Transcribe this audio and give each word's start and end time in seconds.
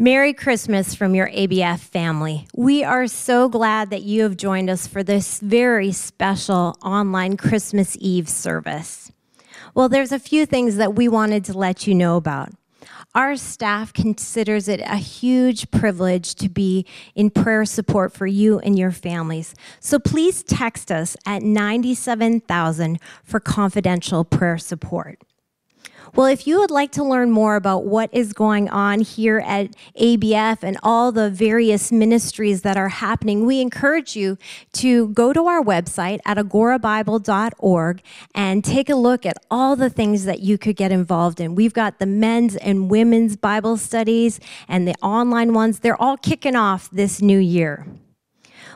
Merry 0.00 0.32
Christmas 0.32 0.94
from 0.94 1.16
your 1.16 1.28
ABF 1.30 1.80
family. 1.80 2.46
We 2.54 2.84
are 2.84 3.08
so 3.08 3.48
glad 3.48 3.90
that 3.90 4.04
you 4.04 4.22
have 4.22 4.36
joined 4.36 4.70
us 4.70 4.86
for 4.86 5.02
this 5.02 5.40
very 5.40 5.90
special 5.90 6.76
online 6.84 7.36
Christmas 7.36 7.96
Eve 7.98 8.28
service. 8.28 9.10
Well, 9.74 9.88
there's 9.88 10.12
a 10.12 10.20
few 10.20 10.46
things 10.46 10.76
that 10.76 10.94
we 10.94 11.08
wanted 11.08 11.44
to 11.46 11.58
let 11.58 11.88
you 11.88 11.96
know 11.96 12.16
about. 12.16 12.50
Our 13.16 13.34
staff 13.34 13.92
considers 13.92 14.68
it 14.68 14.80
a 14.82 14.98
huge 14.98 15.68
privilege 15.72 16.36
to 16.36 16.48
be 16.48 16.86
in 17.16 17.30
prayer 17.30 17.64
support 17.64 18.12
for 18.12 18.28
you 18.28 18.60
and 18.60 18.78
your 18.78 18.92
families. 18.92 19.56
So 19.80 19.98
please 19.98 20.44
text 20.44 20.92
us 20.92 21.16
at 21.26 21.42
97,000 21.42 23.00
for 23.24 23.40
confidential 23.40 24.24
prayer 24.24 24.58
support. 24.58 25.18
Well, 26.14 26.26
if 26.26 26.46
you 26.46 26.58
would 26.58 26.70
like 26.70 26.92
to 26.92 27.04
learn 27.04 27.30
more 27.30 27.56
about 27.56 27.84
what 27.84 28.10
is 28.12 28.32
going 28.32 28.68
on 28.68 29.00
here 29.00 29.38
at 29.38 29.74
ABF 30.00 30.62
and 30.62 30.78
all 30.82 31.12
the 31.12 31.30
various 31.30 31.92
ministries 31.92 32.62
that 32.62 32.76
are 32.76 32.88
happening, 32.88 33.46
we 33.46 33.60
encourage 33.60 34.16
you 34.16 34.38
to 34.74 35.08
go 35.08 35.32
to 35.32 35.46
our 35.46 35.62
website 35.62 36.20
at 36.24 36.36
agourabible.org 36.36 38.02
and 38.34 38.64
take 38.64 38.88
a 38.88 38.94
look 38.94 39.26
at 39.26 39.36
all 39.50 39.76
the 39.76 39.90
things 39.90 40.24
that 40.24 40.40
you 40.40 40.58
could 40.58 40.76
get 40.76 40.92
involved 40.92 41.40
in. 41.40 41.54
We've 41.54 41.74
got 41.74 41.98
the 41.98 42.06
men's 42.06 42.56
and 42.56 42.90
women's 42.90 43.36
Bible 43.36 43.76
studies 43.76 44.40
and 44.66 44.88
the 44.88 44.94
online 45.02 45.52
ones. 45.52 45.80
They're 45.80 46.00
all 46.00 46.16
kicking 46.16 46.56
off 46.56 46.90
this 46.90 47.20
new 47.20 47.38
year. 47.38 47.86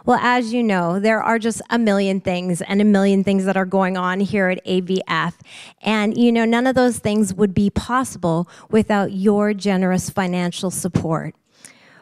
Well, 0.04 0.18
as 0.20 0.52
you 0.52 0.62
know, 0.62 0.98
there 0.98 1.22
are 1.22 1.38
just 1.38 1.62
a 1.70 1.78
million 1.78 2.20
things 2.20 2.60
and 2.62 2.80
a 2.80 2.84
million 2.84 3.22
things 3.22 3.44
that 3.44 3.56
are 3.56 3.64
going 3.64 3.96
on 3.96 4.20
here 4.20 4.48
at 4.48 4.64
ABF. 4.64 5.34
And, 5.80 6.16
you 6.16 6.32
know, 6.32 6.44
none 6.44 6.66
of 6.66 6.74
those 6.74 6.98
things 6.98 7.32
would 7.34 7.54
be 7.54 7.70
possible 7.70 8.48
without 8.70 9.12
your 9.12 9.54
generous 9.54 10.10
financial 10.10 10.70
support. 10.70 11.34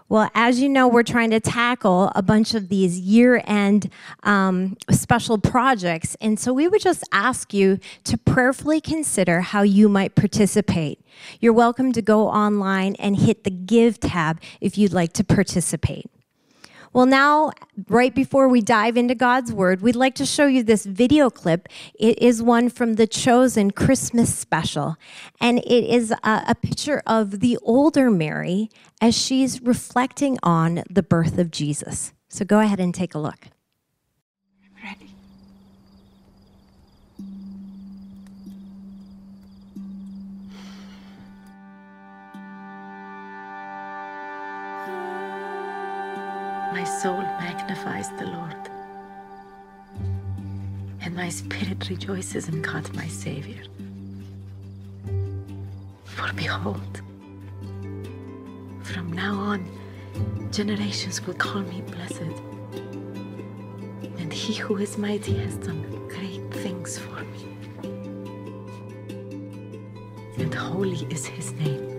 Well, 0.08 0.28
as 0.34 0.60
you 0.60 0.68
know, 0.68 0.88
we're 0.88 1.04
trying 1.04 1.30
to 1.30 1.38
tackle 1.38 2.10
a 2.16 2.22
bunch 2.22 2.54
of 2.54 2.68
these 2.68 2.98
year 2.98 3.44
end 3.46 3.90
um, 4.24 4.76
special 4.90 5.38
projects. 5.38 6.16
And 6.20 6.40
so 6.40 6.52
we 6.52 6.66
would 6.66 6.80
just 6.80 7.04
ask 7.12 7.54
you 7.54 7.78
to 8.04 8.18
prayerfully 8.18 8.80
consider 8.80 9.40
how 9.40 9.62
you 9.62 9.88
might 9.88 10.16
participate. 10.16 11.00
You're 11.38 11.52
welcome 11.52 11.92
to 11.92 12.02
go 12.02 12.26
online 12.26 12.96
and 12.96 13.18
hit 13.18 13.44
the 13.44 13.50
Give 13.50 14.00
tab 14.00 14.40
if 14.60 14.76
you'd 14.76 14.92
like 14.92 15.12
to 15.12 15.22
participate. 15.22 16.10
Well, 16.92 17.06
now, 17.06 17.52
right 17.88 18.12
before 18.12 18.48
we 18.48 18.60
dive 18.60 18.96
into 18.96 19.14
God's 19.14 19.52
Word, 19.52 19.80
we'd 19.80 19.94
like 19.94 20.16
to 20.16 20.26
show 20.26 20.46
you 20.46 20.64
this 20.64 20.84
video 20.84 21.30
clip. 21.30 21.68
It 21.94 22.20
is 22.20 22.42
one 22.42 22.68
from 22.68 22.94
the 22.94 23.06
Chosen 23.06 23.70
Christmas 23.70 24.34
special, 24.34 24.96
and 25.40 25.60
it 25.60 25.84
is 25.84 26.10
a, 26.10 26.44
a 26.48 26.56
picture 26.56 27.00
of 27.06 27.38
the 27.38 27.56
older 27.62 28.10
Mary 28.10 28.70
as 29.00 29.16
she's 29.16 29.62
reflecting 29.62 30.36
on 30.42 30.82
the 30.90 31.04
birth 31.04 31.38
of 31.38 31.52
Jesus. 31.52 32.12
So 32.28 32.44
go 32.44 32.58
ahead 32.58 32.80
and 32.80 32.92
take 32.92 33.14
a 33.14 33.20
look. 33.20 33.46
My 46.72 46.84
soul 46.84 47.20
magnifies 47.20 48.08
the 48.10 48.26
Lord, 48.26 48.70
and 51.02 51.14
my 51.16 51.28
spirit 51.28 51.88
rejoices 51.90 52.48
in 52.48 52.62
God 52.62 52.94
my 52.94 53.08
Savior. 53.08 53.64
For 56.04 56.32
behold, 56.34 57.02
from 58.84 59.12
now 59.12 59.34
on, 59.34 59.68
generations 60.52 61.26
will 61.26 61.34
call 61.34 61.62
me 61.62 61.82
blessed. 61.82 62.22
And 64.18 64.32
he 64.32 64.54
who 64.54 64.76
is 64.76 64.96
mighty 64.96 65.38
has 65.38 65.56
done 65.56 65.82
great 66.08 66.54
things 66.62 66.98
for 66.98 67.22
me. 67.22 67.46
And 70.38 70.54
holy 70.54 71.04
is 71.10 71.26
his 71.26 71.52
name. 71.52 71.89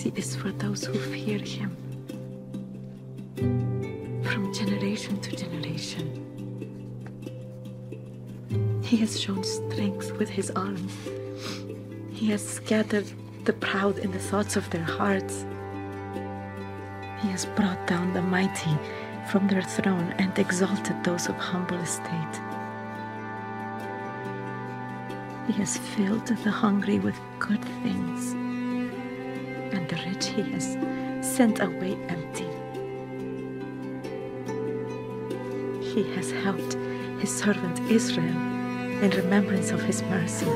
Mercy 0.00 0.12
is 0.16 0.36
for 0.36 0.50
those 0.52 0.84
who 0.84 0.94
fear 0.94 1.38
him 1.38 1.76
from 4.24 4.52
generation 4.52 5.20
to 5.20 5.36
generation. 5.36 6.06
He 8.82 8.96
has 8.98 9.20
shown 9.20 9.44
strength 9.44 10.12
with 10.18 10.28
his 10.30 10.50
arm. 10.52 10.88
He 12.12 12.30
has 12.30 12.46
scattered 12.46 13.06
the 13.44 13.52
proud 13.52 13.98
in 13.98 14.10
the 14.10 14.18
thoughts 14.18 14.56
of 14.56 14.68
their 14.70 14.84
hearts. 14.98 15.44
He 17.20 17.28
has 17.28 17.44
brought 17.56 17.86
down 17.86 18.14
the 18.14 18.22
mighty 18.22 18.76
from 19.30 19.48
their 19.48 19.62
throne 19.62 20.14
and 20.18 20.38
exalted 20.38 21.04
those 21.04 21.28
of 21.28 21.36
humble 21.36 21.78
estate. 21.78 22.36
He 25.46 25.52
has 25.54 25.76
filled 25.76 26.26
the 26.26 26.50
hungry 26.50 26.98
with 27.00 27.18
good 27.38 27.64
things, 27.82 28.34
he 30.00 30.42
has 30.42 30.76
sent 31.20 31.60
away 31.60 31.96
empty. 32.08 32.48
He 35.92 36.02
has 36.14 36.30
helped 36.30 36.74
his 37.20 37.30
servant 37.36 37.78
Israel 37.90 38.36
in 39.02 39.10
remembrance 39.10 39.70
of 39.70 39.82
his 39.82 40.02
mercy. 40.04 40.46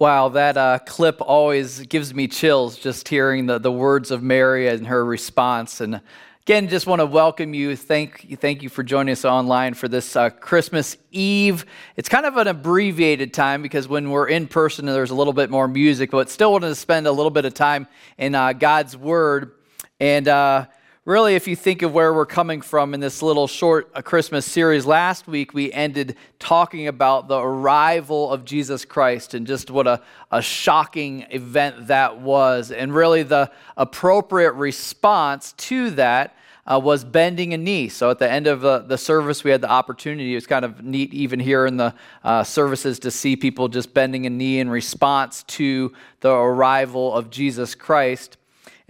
Wow, 0.00 0.30
that 0.30 0.56
uh, 0.56 0.78
clip 0.78 1.20
always 1.20 1.80
gives 1.80 2.14
me 2.14 2.26
chills 2.26 2.78
just 2.78 3.06
hearing 3.06 3.44
the, 3.44 3.58
the 3.58 3.70
words 3.70 4.10
of 4.10 4.22
Mary 4.22 4.66
and 4.66 4.86
her 4.86 5.04
response. 5.04 5.82
And 5.82 6.00
again, 6.40 6.68
just 6.68 6.86
want 6.86 7.00
to 7.00 7.04
welcome 7.04 7.52
you. 7.52 7.76
Thank 7.76 8.24
you, 8.24 8.34
thank 8.34 8.62
you 8.62 8.70
for 8.70 8.82
joining 8.82 9.12
us 9.12 9.26
online 9.26 9.74
for 9.74 9.88
this 9.88 10.16
uh, 10.16 10.30
Christmas 10.30 10.96
Eve. 11.10 11.66
It's 11.96 12.08
kind 12.08 12.24
of 12.24 12.38
an 12.38 12.48
abbreviated 12.48 13.34
time 13.34 13.60
because 13.60 13.88
when 13.88 14.08
we're 14.08 14.28
in 14.28 14.48
person, 14.48 14.86
there's 14.86 15.10
a 15.10 15.14
little 15.14 15.34
bit 15.34 15.50
more 15.50 15.68
music, 15.68 16.12
but 16.12 16.30
still 16.30 16.52
wanted 16.52 16.68
to 16.68 16.76
spend 16.76 17.06
a 17.06 17.12
little 17.12 17.28
bit 17.28 17.44
of 17.44 17.52
time 17.52 17.86
in 18.16 18.34
uh, 18.34 18.54
God's 18.54 18.96
Word. 18.96 19.52
And 20.00 20.26
uh, 20.28 20.64
really, 21.04 21.34
if 21.34 21.48
you 21.48 21.56
think 21.56 21.82
of 21.82 21.94
where 21.94 22.12
we're 22.12 22.26
coming 22.26 22.60
from 22.60 22.92
in 22.92 23.00
this 23.00 23.22
little 23.22 23.46
short 23.46 23.90
uh, 23.94 24.02
Christmas 24.02 24.44
series, 24.44 24.84
last 24.84 25.26
week 25.26 25.54
we 25.54 25.72
ended 25.72 26.16
talking 26.38 26.86
about 26.86 27.26
the 27.26 27.38
arrival 27.38 28.30
of 28.30 28.44
Jesus 28.44 28.84
Christ 28.84 29.32
and 29.34 29.46
just 29.46 29.70
what 29.70 29.86
a, 29.86 30.02
a 30.30 30.42
shocking 30.42 31.26
event 31.30 31.86
that 31.86 32.20
was. 32.20 32.70
And 32.70 32.94
really, 32.94 33.22
the 33.22 33.50
appropriate 33.76 34.52
response 34.52 35.52
to 35.52 35.90
that. 35.90 36.36
Uh, 36.66 36.78
was 36.78 37.02
bending 37.02 37.52
a 37.52 37.56
knee. 37.56 37.88
So 37.88 38.10
at 38.10 38.18
the 38.18 38.30
end 38.30 38.46
of 38.46 38.60
the, 38.60 38.80
the 38.80 38.98
service, 38.98 39.42
we 39.42 39.50
had 39.50 39.60
the 39.60 39.70
opportunity. 39.70 40.32
It 40.32 40.36
was 40.36 40.46
kind 40.46 40.64
of 40.64 40.84
neat, 40.84 41.12
even 41.12 41.40
here 41.40 41.66
in 41.66 41.78
the 41.78 41.94
uh, 42.22 42.44
services, 42.44 43.00
to 43.00 43.10
see 43.10 43.34
people 43.34 43.66
just 43.66 43.92
bending 43.92 44.24
a 44.26 44.30
knee 44.30 44.60
in 44.60 44.70
response 44.70 45.42
to 45.44 45.92
the 46.20 46.30
arrival 46.30 47.12
of 47.12 47.30
Jesus 47.30 47.74
Christ. 47.74 48.36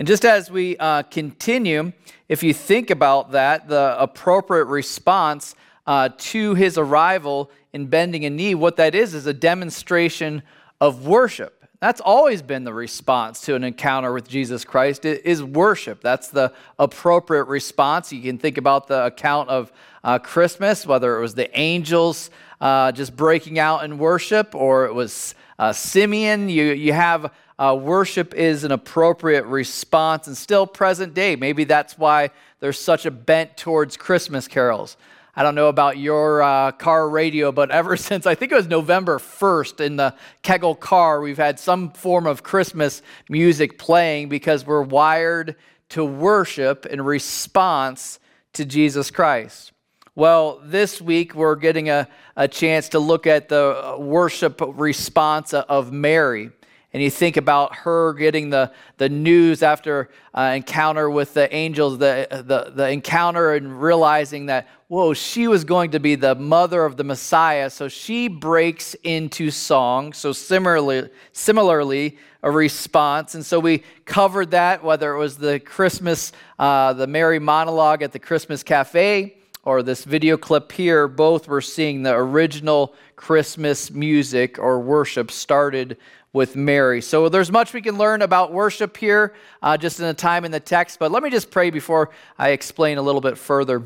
And 0.01 0.07
just 0.07 0.25
as 0.25 0.51
we 0.51 0.79
uh, 0.79 1.03
continue, 1.03 1.93
if 2.27 2.43
you 2.43 2.55
think 2.55 2.89
about 2.89 3.33
that, 3.33 3.69
the 3.69 3.97
appropriate 4.01 4.65
response 4.65 5.55
uh, 5.87 6.09
to 6.17 6.55
his 6.55 6.79
arrival 6.79 7.51
in 7.75 7.87
bending 7.87 8.25
a 8.25 8.31
knee, 8.31 8.55
what 8.55 8.77
that 8.77 8.95
is, 8.95 9.13
is 9.13 9.27
a 9.27 9.35
demonstration 9.35 10.43
of 10.81 11.07
worship. 11.07 11.67
That's 11.81 12.01
always 12.01 12.41
been 12.41 12.65
the 12.65 12.73
response 12.73 13.43
to 13.43 13.55
an 13.55 13.63
encounter 13.63 14.15
with 14.15 14.27
Jesus 14.27 14.65
Christ 14.65 15.05
is 15.05 15.45
worship. 15.45 16.01
That's 16.01 16.29
the 16.29 16.55
appropriate 16.79 17.45
response. 17.45 18.11
You 18.11 18.23
can 18.23 18.39
think 18.39 18.57
about 18.57 18.87
the 18.87 19.05
account 19.05 19.51
of 19.51 19.71
uh, 20.03 20.19
Christmas, 20.19 20.87
whether 20.87 21.19
it 21.19 21.21
was 21.21 21.35
the 21.35 21.55
angels 21.59 22.31
uh, 22.63 22.91
just 22.93 23.15
breaking 23.15 23.59
out 23.59 23.85
in 23.85 23.99
worship 23.99 24.55
or 24.55 24.87
it 24.87 24.95
was 24.95 25.35
uh, 25.59 25.75
Simeon. 25.75 26.49
You, 26.49 26.73
you 26.73 26.95
have 26.95 27.31
uh, 27.61 27.75
worship 27.75 28.33
is 28.33 28.65
an 28.65 28.73
appropriate 28.73 29.45
response 29.45 30.27
and 30.27 30.35
still 30.35 30.67
present 30.67 31.13
day. 31.13 31.37
Maybe 31.37 31.65
that's 31.65 31.99
why 31.99 32.31
there's 32.61 32.79
such 32.79 33.05
a 33.05 33.11
bent 33.11 33.59
towards 33.59 33.99
Christmas 33.99 34.49
carols. 34.49 34.97
I 35.37 35.43
don't 35.43 35.55
know 35.55 35.69
about 35.69 35.99
your 35.99 36.43
uh, 36.43 36.73
car 36.73 37.07
radio, 37.07 37.53
but 37.53 37.71
ever 37.81 37.99
since 37.99 38.25
I 38.25 38.35
think 38.35 38.51
it 38.51 38.55
was 38.55 38.67
November 38.67 39.19
1st 39.19 39.85
in 39.85 39.97
the 39.97 40.15
Kegel 40.41 40.75
car, 40.75 41.21
we've 41.21 41.37
had 41.37 41.61
some 41.61 41.91
form 41.91 42.27
of 42.27 42.43
Christmas 42.43 43.03
music 43.29 43.79
playing 43.79 44.31
because 44.31 44.65
we're 44.65 44.81
wired 44.81 45.55
to 45.91 46.03
worship 46.03 46.87
in 46.87 47.03
response 47.03 48.21
to 48.55 48.65
Jesus 48.65 49.11
Christ. 49.11 49.73
Well, 50.15 50.63
this 50.65 50.99
week 50.99 51.35
we're 51.35 51.57
getting 51.57 51.91
a, 51.91 52.09
a 52.37 52.49
chance 52.49 52.89
to 52.91 52.99
look 52.99 53.27
at 53.27 53.51
the 53.51 53.97
worship 53.99 54.63
response 54.63 55.53
of 55.53 55.93
Mary 55.93 56.53
and 56.93 57.01
you 57.03 57.11
think 57.11 57.37
about 57.37 57.75
her 57.77 58.13
getting 58.15 58.51
the, 58.51 58.73
the 58.97 59.09
news 59.09 59.63
after 59.63 60.11
uh, 60.35 60.53
encounter 60.57 61.09
with 61.09 61.35
the 61.35 61.53
angels, 61.55 61.99
the, 61.99 62.27
the, 62.31 62.73
the 62.75 62.89
encounter 62.91 63.55
and 63.55 63.81
realizing 63.81 64.47
that, 64.47 64.67
whoa, 64.89 65.15
she 65.15 65.47
was 65.47 65.63
going 65.63 65.93
to 65.93 66.01
be 66.01 66.17
the 66.17 66.35
mother 66.35 66.85
of 66.85 66.97
the 66.97 67.05
Messiah. 67.05 67.71
So 67.71 67.87
she 67.87 68.27
breaks 68.27 68.95
into 69.05 69.53
song. 69.53 70.13
So 70.13 70.33
similarly, 70.33 71.11
similarly, 71.33 72.19
a 72.43 72.51
response. 72.51 73.37
And 73.37 73.47
so 73.47 73.61
we 73.61 73.85
covered 74.05 74.51
that, 74.51 74.83
whether 74.83 75.15
it 75.15 75.19
was 75.19 75.37
the 75.37 75.61
Christmas, 75.61 76.33
uh, 76.59 76.93
the 76.95 77.07
Mary 77.07 77.39
monologue 77.39 78.03
at 78.03 78.11
the 78.11 78.19
Christmas 78.19 78.65
Cafe, 78.65 79.37
or 79.63 79.83
this 79.83 80.05
video 80.05 80.37
clip 80.37 80.73
here, 80.73 81.07
both 81.07 81.47
were 81.47 81.61
seeing 81.61 82.03
the 82.03 82.15
original 82.15 82.95
Christmas 83.15 83.91
music 83.91 84.59
or 84.59 84.81
worship 84.81 85.31
started 85.31 85.99
with 86.33 86.55
Mary. 86.55 87.03
So 87.03 87.29
there's 87.29 87.51
much 87.51 87.73
we 87.73 87.83
can 87.83 87.99
learn 87.99 88.23
about 88.23 88.53
worship 88.53 88.97
here, 88.97 89.35
uh, 89.63 89.77
just 89.77 89.99
in 89.99 90.07
the 90.07 90.15
time 90.15 90.45
in 90.45 90.53
the 90.53 90.61
text. 90.61 90.99
But 90.99 91.11
let 91.11 91.23
me 91.23 91.31
just 91.31 91.51
pray 91.51 91.71
before 91.71 92.11
I 92.39 92.51
explain 92.51 92.99
a 92.99 93.03
little 93.03 93.21
bit 93.21 93.37
further. 93.37 93.83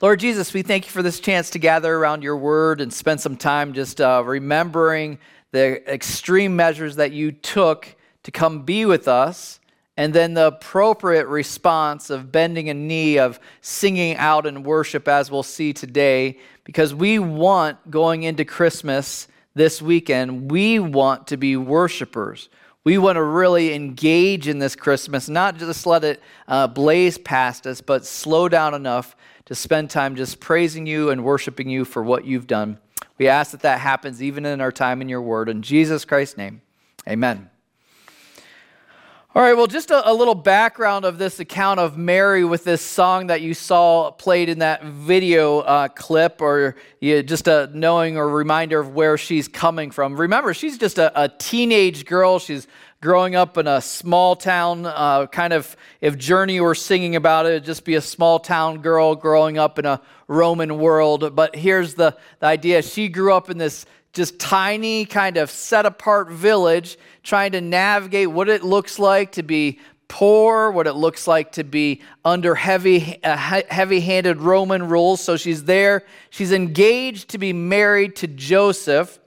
Lord 0.00 0.20
Jesus, 0.20 0.54
we 0.54 0.62
thank 0.62 0.86
you 0.86 0.92
for 0.92 1.02
this 1.02 1.20
chance 1.20 1.50
to 1.50 1.58
gather 1.58 1.94
around 1.94 2.22
your 2.22 2.36
word 2.36 2.80
and 2.80 2.92
spend 2.92 3.20
some 3.20 3.36
time 3.36 3.72
just 3.72 4.00
uh, 4.00 4.22
remembering 4.24 5.18
the 5.50 5.92
extreme 5.92 6.54
measures 6.54 6.96
that 6.96 7.12
you 7.12 7.32
took 7.32 7.94
to 8.22 8.30
come 8.30 8.62
be 8.62 8.84
with 8.84 9.08
us, 9.08 9.58
and 9.96 10.14
then 10.14 10.34
the 10.34 10.46
appropriate 10.46 11.26
response 11.26 12.10
of 12.10 12.30
bending 12.30 12.68
a 12.68 12.74
knee, 12.74 13.18
of 13.18 13.40
singing 13.60 14.16
out 14.16 14.46
in 14.46 14.62
worship, 14.62 15.08
as 15.08 15.30
we'll 15.30 15.42
see 15.42 15.72
today, 15.72 16.38
because 16.62 16.94
we 16.94 17.18
want 17.18 17.90
going 17.90 18.22
into 18.22 18.44
Christmas 18.44 19.26
this 19.58 19.82
weekend, 19.82 20.50
we 20.50 20.78
want 20.78 21.26
to 21.26 21.36
be 21.36 21.56
worshipers. 21.56 22.48
We 22.84 22.96
want 22.96 23.16
to 23.16 23.22
really 23.22 23.74
engage 23.74 24.48
in 24.48 24.60
this 24.60 24.74
Christmas, 24.74 25.28
not 25.28 25.58
just 25.58 25.84
let 25.84 26.04
it 26.04 26.22
uh, 26.46 26.68
blaze 26.68 27.18
past 27.18 27.66
us, 27.66 27.80
but 27.80 28.06
slow 28.06 28.48
down 28.48 28.72
enough 28.72 29.14
to 29.44 29.54
spend 29.54 29.90
time 29.90 30.16
just 30.16 30.40
praising 30.40 30.86
you 30.86 31.10
and 31.10 31.24
worshiping 31.24 31.68
you 31.68 31.84
for 31.84 32.02
what 32.02 32.24
you've 32.24 32.46
done. 32.46 32.78
We 33.18 33.28
ask 33.28 33.50
that 33.50 33.60
that 33.60 33.80
happens 33.80 34.22
even 34.22 34.46
in 34.46 34.60
our 34.60 34.72
time 34.72 35.02
in 35.02 35.08
your 35.08 35.22
word. 35.22 35.48
In 35.48 35.60
Jesus 35.60 36.04
Christ's 36.04 36.36
name, 36.36 36.62
amen. 37.06 37.50
All 39.38 39.44
right, 39.44 39.56
well, 39.56 39.68
just 39.68 39.92
a, 39.92 40.10
a, 40.10 40.12
little 40.12 40.34
background 40.34 41.04
of 41.04 41.16
this 41.16 41.38
account 41.38 41.78
of 41.78 41.96
Mary 41.96 42.44
with 42.44 42.64
this 42.64 42.82
song 42.82 43.28
that 43.28 43.40
you 43.40 43.54
saw 43.54 44.10
played 44.10 44.48
in 44.48 44.58
that 44.58 44.82
video 44.82 45.60
uh, 45.60 45.86
clip, 45.86 46.42
or 46.42 46.74
you, 46.98 47.22
just 47.22 47.46
a 47.46 47.70
knowing 47.72 48.16
or 48.16 48.28
reminder 48.28 48.80
of 48.80 48.96
where 48.96 49.16
she's 49.16 49.46
coming 49.46 49.92
from. 49.92 50.20
Remember, 50.20 50.52
she's 50.54 50.76
just 50.76 50.98
a, 50.98 51.12
a 51.22 51.28
teenage 51.28 52.04
girl. 52.04 52.40
She's 52.40 52.66
growing 53.00 53.36
up 53.36 53.56
in 53.56 53.68
a 53.68 53.80
small 53.80 54.34
town, 54.34 54.86
uh, 54.86 55.28
kind 55.28 55.52
of, 55.52 55.76
if 56.00 56.18
Journey 56.18 56.60
were 56.60 56.74
singing 56.74 57.14
about 57.14 57.46
it, 57.46 57.50
it'd 57.50 57.64
just 57.64 57.84
be 57.84 57.94
a 57.94 58.00
small 58.00 58.40
town 58.40 58.78
girl 58.78 59.14
growing 59.14 59.56
up 59.56 59.78
in 59.78 59.86
a 59.86 60.00
Roman 60.26 60.78
world. 60.78 61.36
But 61.36 61.54
here's 61.54 61.94
the, 61.94 62.16
the 62.40 62.46
idea 62.46 62.82
she 62.82 63.08
grew 63.08 63.32
up 63.32 63.50
in 63.50 63.58
this 63.58 63.86
just 64.18 64.38
tiny, 64.38 65.06
kind 65.06 65.36
of 65.36 65.48
set 65.50 65.86
apart 65.86 66.28
village, 66.28 66.98
trying 67.22 67.52
to 67.52 67.60
navigate 67.60 68.30
what 68.30 68.48
it 68.48 68.64
looks 68.64 68.98
like 68.98 69.32
to 69.32 69.44
be 69.44 69.78
poor, 70.08 70.72
what 70.72 70.88
it 70.88 70.94
looks 70.94 71.28
like 71.28 71.52
to 71.52 71.62
be 71.62 72.02
under 72.24 72.56
heavy, 72.56 73.22
uh, 73.22 73.36
heavy-handed 73.36 74.38
Roman 74.38 74.88
rules. 74.88 75.22
So 75.22 75.36
she's 75.36 75.64
there. 75.64 76.04
She's 76.30 76.50
engaged 76.50 77.30
to 77.30 77.38
be 77.38 77.52
married 77.52 78.16
to 78.16 78.26
Joseph. 78.26 79.20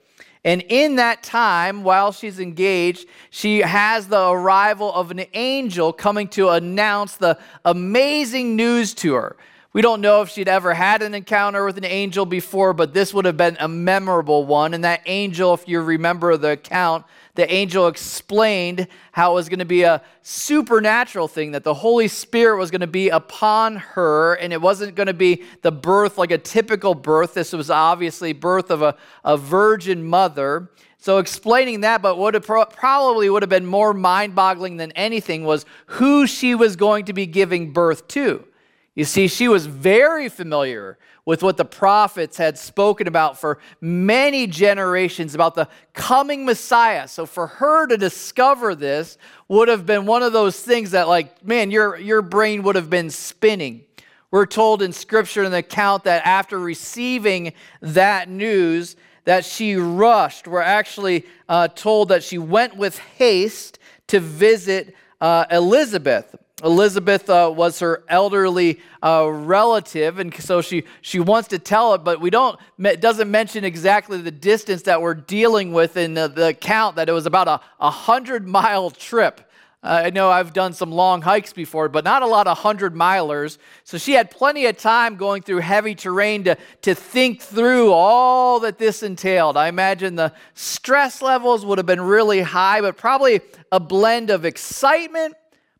And 0.44 0.62
in 0.68 0.96
that 0.96 1.22
time, 1.22 1.84
while 1.84 2.12
she's 2.12 2.38
engaged, 2.38 3.08
she 3.30 3.60
has 3.60 4.08
the 4.08 4.28
arrival 4.28 4.92
of 4.92 5.10
an 5.10 5.24
angel 5.32 5.92
coming 5.92 6.28
to 6.28 6.50
announce 6.50 7.16
the 7.16 7.38
amazing 7.64 8.56
news 8.56 8.92
to 8.94 9.14
her. 9.14 9.36
We 9.74 9.80
don't 9.80 10.02
know 10.02 10.20
if 10.20 10.28
she'd 10.28 10.48
ever 10.48 10.74
had 10.74 11.00
an 11.00 11.14
encounter 11.14 11.64
with 11.64 11.78
an 11.78 11.86
angel 11.86 12.26
before, 12.26 12.74
but 12.74 12.92
this 12.92 13.14
would 13.14 13.24
have 13.24 13.38
been 13.38 13.56
a 13.58 13.68
memorable 13.68 14.44
one. 14.44 14.74
And 14.74 14.84
that 14.84 15.00
angel, 15.06 15.54
if 15.54 15.66
you 15.66 15.80
remember 15.80 16.36
the 16.36 16.50
account, 16.50 17.06
the 17.36 17.50
angel 17.50 17.88
explained 17.88 18.86
how 19.12 19.32
it 19.32 19.34
was 19.34 19.48
going 19.48 19.60
to 19.60 19.64
be 19.64 19.84
a 19.84 20.02
supernatural 20.20 21.26
thing, 21.26 21.52
that 21.52 21.64
the 21.64 21.72
Holy 21.72 22.06
Spirit 22.06 22.58
was 22.58 22.70
going 22.70 22.82
to 22.82 22.86
be 22.86 23.08
upon 23.08 23.76
her, 23.76 24.34
and 24.34 24.52
it 24.52 24.60
wasn't 24.60 24.94
going 24.94 25.06
to 25.06 25.14
be 25.14 25.42
the 25.62 25.72
birth 25.72 26.18
like 26.18 26.32
a 26.32 26.36
typical 26.36 26.94
birth. 26.94 27.32
This 27.32 27.54
was 27.54 27.70
obviously 27.70 28.34
birth 28.34 28.70
of 28.70 28.82
a, 28.82 28.94
a 29.24 29.38
virgin 29.38 30.04
mother. 30.04 30.68
So 30.98 31.16
explaining 31.16 31.80
that, 31.80 32.02
but 32.02 32.18
what 32.18 32.40
pro- 32.44 32.66
probably 32.66 33.30
would 33.30 33.42
have 33.42 33.48
been 33.48 33.64
more 33.64 33.94
mind-boggling 33.94 34.76
than 34.76 34.92
anything 34.92 35.44
was 35.44 35.64
who 35.86 36.26
she 36.26 36.54
was 36.54 36.76
going 36.76 37.06
to 37.06 37.14
be 37.14 37.24
giving 37.24 37.72
birth 37.72 38.06
to. 38.08 38.44
You 38.94 39.04
see, 39.04 39.26
she 39.26 39.48
was 39.48 39.64
very 39.66 40.28
familiar 40.28 40.98
with 41.24 41.42
what 41.42 41.56
the 41.56 41.64
prophets 41.64 42.36
had 42.36 42.58
spoken 42.58 43.06
about 43.06 43.38
for 43.38 43.58
many 43.80 44.46
generations 44.46 45.34
about 45.34 45.54
the 45.54 45.68
coming 45.94 46.44
Messiah. 46.44 47.08
So 47.08 47.24
for 47.24 47.46
her 47.46 47.86
to 47.86 47.96
discover 47.96 48.74
this 48.74 49.16
would 49.48 49.68
have 49.68 49.86
been 49.86 50.04
one 50.04 50.22
of 50.22 50.32
those 50.32 50.60
things 50.60 50.90
that, 50.90 51.08
like, 51.08 51.44
man, 51.44 51.70
your, 51.70 51.96
your 51.96 52.22
brain 52.22 52.64
would 52.64 52.74
have 52.74 52.90
been 52.90 53.08
spinning. 53.08 53.84
We're 54.30 54.46
told 54.46 54.82
in 54.82 54.92
scripture 54.92 55.44
in 55.44 55.52
the 55.52 55.58
account 55.58 56.04
that 56.04 56.26
after 56.26 56.58
receiving 56.58 57.52
that 57.80 58.28
news, 58.28 58.96
that 59.24 59.44
she 59.44 59.76
rushed. 59.76 60.48
We're 60.48 60.60
actually 60.60 61.24
uh, 61.48 61.68
told 61.68 62.08
that 62.08 62.22
she 62.22 62.38
went 62.38 62.76
with 62.76 62.98
haste 62.98 63.78
to 64.08 64.20
visit 64.20 64.94
uh, 65.20 65.46
Elizabeth. 65.50 66.34
Elizabeth 66.62 67.28
uh, 67.28 67.52
was 67.54 67.80
her 67.80 68.04
elderly 68.08 68.80
uh, 69.02 69.28
relative, 69.28 70.18
and 70.18 70.34
so 70.34 70.60
she, 70.60 70.84
she 71.00 71.18
wants 71.18 71.48
to 71.48 71.58
tell 71.58 71.94
it, 71.94 72.04
but 72.04 72.20
we 72.20 72.30
don't, 72.30 72.58
it 72.78 73.00
doesn't 73.00 73.30
mention 73.30 73.64
exactly 73.64 74.18
the 74.18 74.30
distance 74.30 74.82
that 74.82 75.02
we're 75.02 75.14
dealing 75.14 75.72
with 75.72 75.96
in 75.96 76.14
the, 76.14 76.28
the 76.28 76.48
account, 76.48 76.96
that 76.96 77.08
it 77.08 77.12
was 77.12 77.26
about 77.26 77.48
a, 77.48 77.60
a 77.80 77.90
hundred 77.90 78.46
mile 78.46 78.90
trip. 78.90 79.40
Uh, 79.84 80.02
I 80.04 80.10
know 80.10 80.30
I've 80.30 80.52
done 80.52 80.72
some 80.72 80.92
long 80.92 81.22
hikes 81.22 81.52
before, 81.52 81.88
but 81.88 82.04
not 82.04 82.22
a 82.22 82.26
lot 82.26 82.46
of 82.46 82.56
hundred 82.58 82.94
milers. 82.94 83.58
So 83.82 83.98
she 83.98 84.12
had 84.12 84.30
plenty 84.30 84.66
of 84.66 84.78
time 84.78 85.16
going 85.16 85.42
through 85.42 85.58
heavy 85.58 85.96
terrain 85.96 86.44
to, 86.44 86.56
to 86.82 86.94
think 86.94 87.42
through 87.42 87.90
all 87.90 88.60
that 88.60 88.78
this 88.78 89.02
entailed. 89.02 89.56
I 89.56 89.66
imagine 89.66 90.14
the 90.14 90.32
stress 90.54 91.20
levels 91.20 91.66
would 91.66 91.78
have 91.78 91.86
been 91.86 92.00
really 92.00 92.42
high, 92.42 92.80
but 92.80 92.96
probably 92.96 93.40
a 93.72 93.80
blend 93.80 94.30
of 94.30 94.44
excitement 94.44 95.34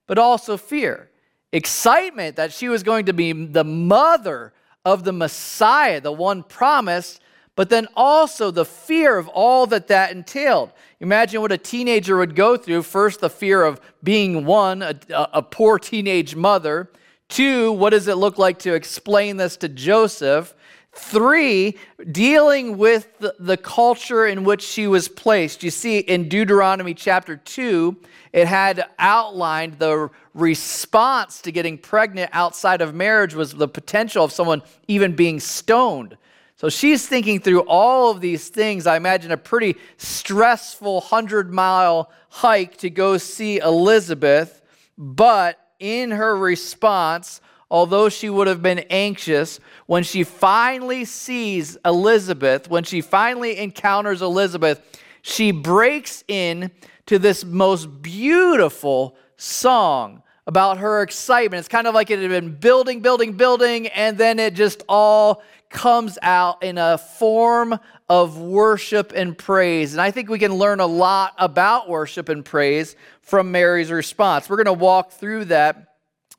but 0.06 0.18
also 0.18 0.56
fear. 0.56 1.10
Excitement 1.52 2.36
that 2.36 2.52
she 2.52 2.68
was 2.68 2.82
going 2.82 3.06
to 3.06 3.12
be 3.12 3.32
the 3.32 3.64
mother 3.64 4.52
of 4.84 5.04
the 5.04 5.12
Messiah, 5.12 6.00
the 6.00 6.12
one 6.12 6.42
promised, 6.42 7.20
but 7.54 7.68
then 7.68 7.86
also 7.94 8.50
the 8.50 8.64
fear 8.64 9.18
of 9.18 9.28
all 9.28 9.66
that 9.66 9.88
that 9.88 10.12
entailed. 10.12 10.72
Imagine 11.00 11.42
what 11.42 11.52
a 11.52 11.58
teenager 11.58 12.16
would 12.16 12.34
go 12.34 12.56
through. 12.56 12.82
First, 12.82 13.20
the 13.20 13.28
fear 13.28 13.62
of 13.62 13.80
being 14.02 14.46
one, 14.46 14.82
a, 14.82 14.98
a 15.10 15.42
poor 15.42 15.78
teenage 15.78 16.34
mother. 16.34 16.90
Two, 17.28 17.72
what 17.72 17.90
does 17.90 18.08
it 18.08 18.16
look 18.16 18.38
like 18.38 18.58
to 18.60 18.74
explain 18.74 19.36
this 19.36 19.56
to 19.58 19.68
Joseph? 19.68 20.54
Three, 20.94 21.78
dealing 22.10 22.76
with 22.76 23.08
the, 23.18 23.56
culture 23.56 24.26
in 24.26 24.44
which 24.44 24.60
she 24.62 24.86
was 24.86 25.08
placed. 25.08 25.62
You 25.62 25.70
see, 25.70 26.00
in 26.00 26.28
Deuteronomy 26.28 26.92
chapter 26.92 27.36
2, 27.36 27.96
it 28.34 28.46
had 28.46 28.84
outlined 28.98 29.78
the 29.78 30.10
response 30.34 31.40
to 31.42 31.52
getting 31.52 31.78
pregnant 31.78 32.30
outside 32.34 32.82
of 32.82 32.94
marriage 32.94 33.34
was 33.34 33.54
the 33.54 33.68
potential 33.68 34.22
of 34.22 34.32
someone 34.32 34.62
even 34.86 35.16
being 35.16 35.40
stoned. 35.40 36.18
So 36.56 36.68
she's 36.68 37.08
thinking 37.08 37.40
through 37.40 37.62
all 37.62 38.10
of 38.10 38.20
these 38.20 38.48
things. 38.48 38.86
I 38.86 38.96
imagine 38.96 39.32
a 39.32 39.36
pretty 39.38 39.76
stressful 39.96 41.00
100 41.00 41.52
mile 41.52 42.12
hike 42.28 42.76
to 42.78 42.90
go 42.90 43.16
see 43.16 43.58
Elizabeth. 43.58 44.60
But 44.98 45.58
in 45.78 46.10
her 46.10 46.36
response, 46.36 47.40
although 47.72 48.10
she 48.10 48.28
would 48.28 48.46
have 48.46 48.62
been 48.62 48.80
anxious, 48.90 49.58
when 49.86 50.04
she 50.04 50.22
finally 50.22 51.06
sees 51.06 51.78
Elizabeth, 51.86 52.68
when 52.68 52.84
she 52.84 53.00
finally 53.00 53.58
encounters 53.58 54.20
Elizabeth, 54.20 54.80
she 55.22 55.50
breaks 55.50 56.22
in 56.28 56.70
to 57.06 57.18
this 57.18 57.44
most 57.44 58.02
beautiful 58.02 59.16
song 59.38 60.22
about 60.46 60.78
her 60.78 61.02
excitement. 61.02 61.60
It's 61.60 61.68
kind 61.68 61.86
of 61.86 61.94
like 61.94 62.10
it 62.10 62.18
had 62.18 62.28
been 62.28 62.56
building, 62.56 63.00
building, 63.00 63.32
building, 63.32 63.86
and 63.88 64.18
then 64.18 64.38
it 64.38 64.54
just 64.54 64.82
all 64.86 65.42
comes 65.70 66.18
out 66.20 66.62
in 66.62 66.76
a 66.76 66.98
form 66.98 67.78
of 68.10 68.38
worship 68.38 69.12
and 69.16 69.38
praise. 69.38 69.94
And 69.94 70.02
I 70.02 70.10
think 70.10 70.28
we 70.28 70.38
can 70.38 70.52
learn 70.52 70.80
a 70.80 70.86
lot 70.86 71.32
about 71.38 71.88
worship 71.88 72.28
and 72.28 72.44
praise 72.44 72.96
from 73.22 73.50
Mary's 73.50 73.90
response. 73.90 74.50
We're 74.50 74.62
going 74.62 74.66
to 74.66 74.72
walk 74.74 75.12
through 75.12 75.46
that 75.46 75.91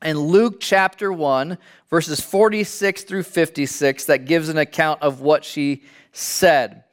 in 0.04 0.18
Luke 0.18 0.60
chapter 0.60 1.12
1, 1.12 1.58
verses 1.88 2.20
46 2.20 3.04
through 3.04 3.22
56, 3.22 4.04
that 4.04 4.26
gives 4.26 4.48
an 4.48 4.58
account 4.58 5.02
of 5.02 5.20
what 5.20 5.44
she 5.44 5.82
said. 6.12 6.84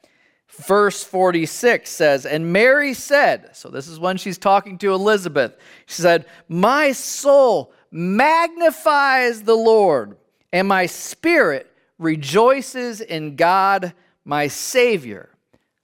Verse 0.48 1.02
46 1.04 1.88
says, 1.88 2.26
And 2.26 2.52
Mary 2.52 2.94
said, 2.94 3.50
so 3.54 3.68
this 3.68 3.88
is 3.88 3.98
when 3.98 4.16
she's 4.16 4.38
talking 4.38 4.78
to 4.78 4.92
Elizabeth, 4.92 5.56
she 5.86 6.02
said, 6.02 6.26
My 6.48 6.92
soul 6.92 7.72
magnifies 7.90 9.42
the 9.42 9.54
Lord, 9.54 10.16
and 10.52 10.66
my 10.68 10.86
spirit 10.86 11.70
rejoices 11.98 13.00
in 13.00 13.36
God 13.36 13.92
my 14.24 14.48
Savior. 14.48 15.31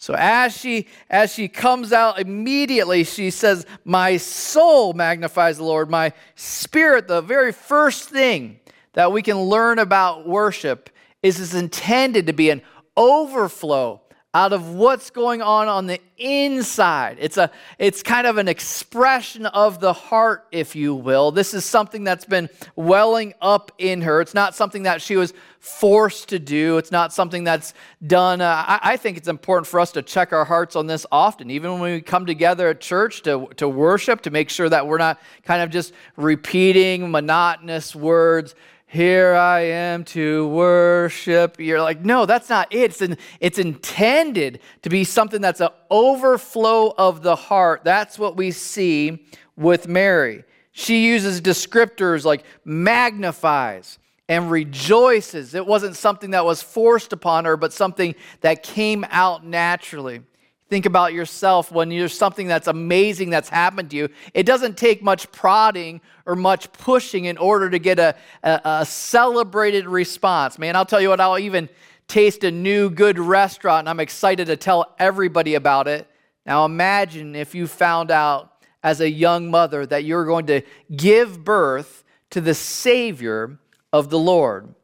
So 0.00 0.14
as 0.16 0.56
she 0.56 0.86
as 1.10 1.34
she 1.34 1.48
comes 1.48 1.92
out 1.92 2.20
immediately 2.20 3.02
she 3.02 3.30
says 3.30 3.66
my 3.84 4.16
soul 4.16 4.92
magnifies 4.92 5.58
the 5.58 5.64
Lord 5.64 5.90
my 5.90 6.12
spirit 6.36 7.08
the 7.08 7.20
very 7.20 7.52
first 7.52 8.08
thing 8.08 8.60
that 8.92 9.10
we 9.10 9.22
can 9.22 9.40
learn 9.42 9.80
about 9.80 10.26
worship 10.26 10.88
is 11.20 11.40
it's 11.40 11.52
intended 11.52 12.28
to 12.28 12.32
be 12.32 12.50
an 12.50 12.62
overflow 12.96 14.00
out 14.34 14.52
of 14.52 14.74
what's 14.74 15.08
going 15.08 15.40
on 15.40 15.68
on 15.68 15.86
the 15.86 16.00
inside. 16.18 17.16
It's 17.18 17.38
a 17.38 17.50
it's 17.78 18.02
kind 18.02 18.26
of 18.26 18.36
an 18.36 18.46
expression 18.46 19.46
of 19.46 19.80
the 19.80 19.94
heart 19.94 20.46
if 20.52 20.76
you 20.76 20.94
will. 20.94 21.30
This 21.32 21.54
is 21.54 21.64
something 21.64 22.04
that's 22.04 22.26
been 22.26 22.50
welling 22.76 23.32
up 23.40 23.72
in 23.78 24.02
her. 24.02 24.20
It's 24.20 24.34
not 24.34 24.54
something 24.54 24.82
that 24.82 25.00
she 25.00 25.16
was 25.16 25.32
forced 25.60 26.28
to 26.28 26.38
do. 26.38 26.76
It's 26.76 26.92
not 26.92 27.12
something 27.12 27.42
that's 27.42 27.72
done. 28.06 28.42
Uh, 28.42 28.64
I, 28.66 28.80
I, 28.82 28.96
think 28.96 29.16
it's 29.16 29.28
important 29.28 29.66
for 29.66 29.80
us 29.80 29.92
to 29.92 30.02
check 30.02 30.32
our 30.32 30.44
hearts 30.44 30.76
on 30.76 30.86
this 30.86 31.04
often, 31.10 31.50
even 31.50 31.72
when 31.72 31.92
we 31.92 32.00
come 32.00 32.26
together 32.26 32.68
at 32.68 32.80
church 32.80 33.22
to, 33.22 33.48
to 33.56 33.68
worship, 33.68 34.20
to 34.22 34.30
make 34.30 34.50
sure 34.50 34.68
that 34.68 34.86
we're 34.86 34.98
not 34.98 35.20
kind 35.42 35.62
of 35.62 35.70
just 35.70 35.92
repeating 36.16 37.10
monotonous 37.10 37.96
words 37.96 38.54
here 38.90 39.34
I 39.34 39.60
am 39.60 40.04
to 40.04 40.48
worship. 40.48 41.60
You're 41.60 41.82
like, 41.82 42.02
no, 42.06 42.24
that's 42.24 42.48
not 42.48 42.72
it. 42.72 42.84
It's, 42.84 43.02
an, 43.02 43.18
it's 43.38 43.58
intended 43.58 44.60
to 44.80 44.88
be 44.88 45.04
something 45.04 45.42
that's 45.42 45.60
an 45.60 45.68
overflow 45.90 46.94
of 46.96 47.22
the 47.22 47.36
heart. 47.36 47.82
That's 47.84 48.18
what 48.18 48.34
we 48.38 48.50
see 48.50 49.26
with 49.56 49.86
Mary. 49.88 50.42
She 50.72 51.04
uses 51.04 51.42
descriptors 51.42 52.24
like 52.24 52.44
magnifies 52.64 53.98
and 54.26 54.50
rejoices. 54.50 55.54
It 55.54 55.66
wasn't 55.66 55.94
something 55.94 56.30
that 56.30 56.46
was 56.46 56.62
forced 56.62 57.12
upon 57.12 57.44
her, 57.44 57.58
but 57.58 57.74
something 57.74 58.14
that 58.40 58.62
came 58.62 59.04
out 59.10 59.44
naturally. 59.44 60.22
Think 60.68 60.84
about 60.84 61.14
yourself 61.14 61.72
when 61.72 61.88
there's 61.88 62.16
something 62.16 62.46
that's 62.46 62.68
amazing 62.68 63.30
that's 63.30 63.48
happened 63.48 63.90
to 63.90 63.96
you. 63.96 64.08
It 64.34 64.44
doesn't 64.44 64.76
take 64.76 65.02
much 65.02 65.32
prodding 65.32 66.02
or 66.26 66.36
much 66.36 66.70
pushing 66.72 67.24
in 67.24 67.38
order 67.38 67.70
to 67.70 67.78
get 67.78 67.98
a, 67.98 68.14
a, 68.42 68.60
a, 68.64 68.86
celebrated 68.86 69.86
response. 69.86 70.58
Man, 70.58 70.76
I'll 70.76 70.84
tell 70.84 71.00
you 71.00 71.08
what, 71.08 71.20
I'll 71.20 71.38
even 71.38 71.70
taste 72.06 72.44
a 72.44 72.50
new 72.50 72.90
good 72.90 73.18
restaurant 73.18 73.80
and 73.80 73.88
I'm 73.88 74.00
excited 74.00 74.48
to 74.48 74.56
tell 74.56 74.94
everybody 74.98 75.54
about 75.54 75.88
it. 75.88 76.06
Now 76.44 76.66
imagine 76.66 77.34
if 77.34 77.54
you 77.54 77.66
found 77.66 78.10
out 78.10 78.52
as 78.82 79.00
a 79.00 79.10
young 79.10 79.50
mother 79.50 79.86
that 79.86 80.04
you're 80.04 80.26
going 80.26 80.46
to 80.46 80.60
give 80.94 81.44
birth 81.44 82.04
to 82.30 82.42
the 82.42 82.54
Savior 82.54 83.58
of 83.90 84.10
the 84.10 84.18
Lord. 84.18 84.74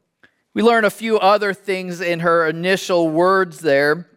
We 0.55 0.62
learn 0.62 0.87
a 0.87 0.91
few 0.91 1.19
other 1.19 1.53
things 1.53 2.00
in 2.00 2.21
her 2.21 2.49
initial 2.49 3.11
words 3.11 3.59
there 3.59 4.09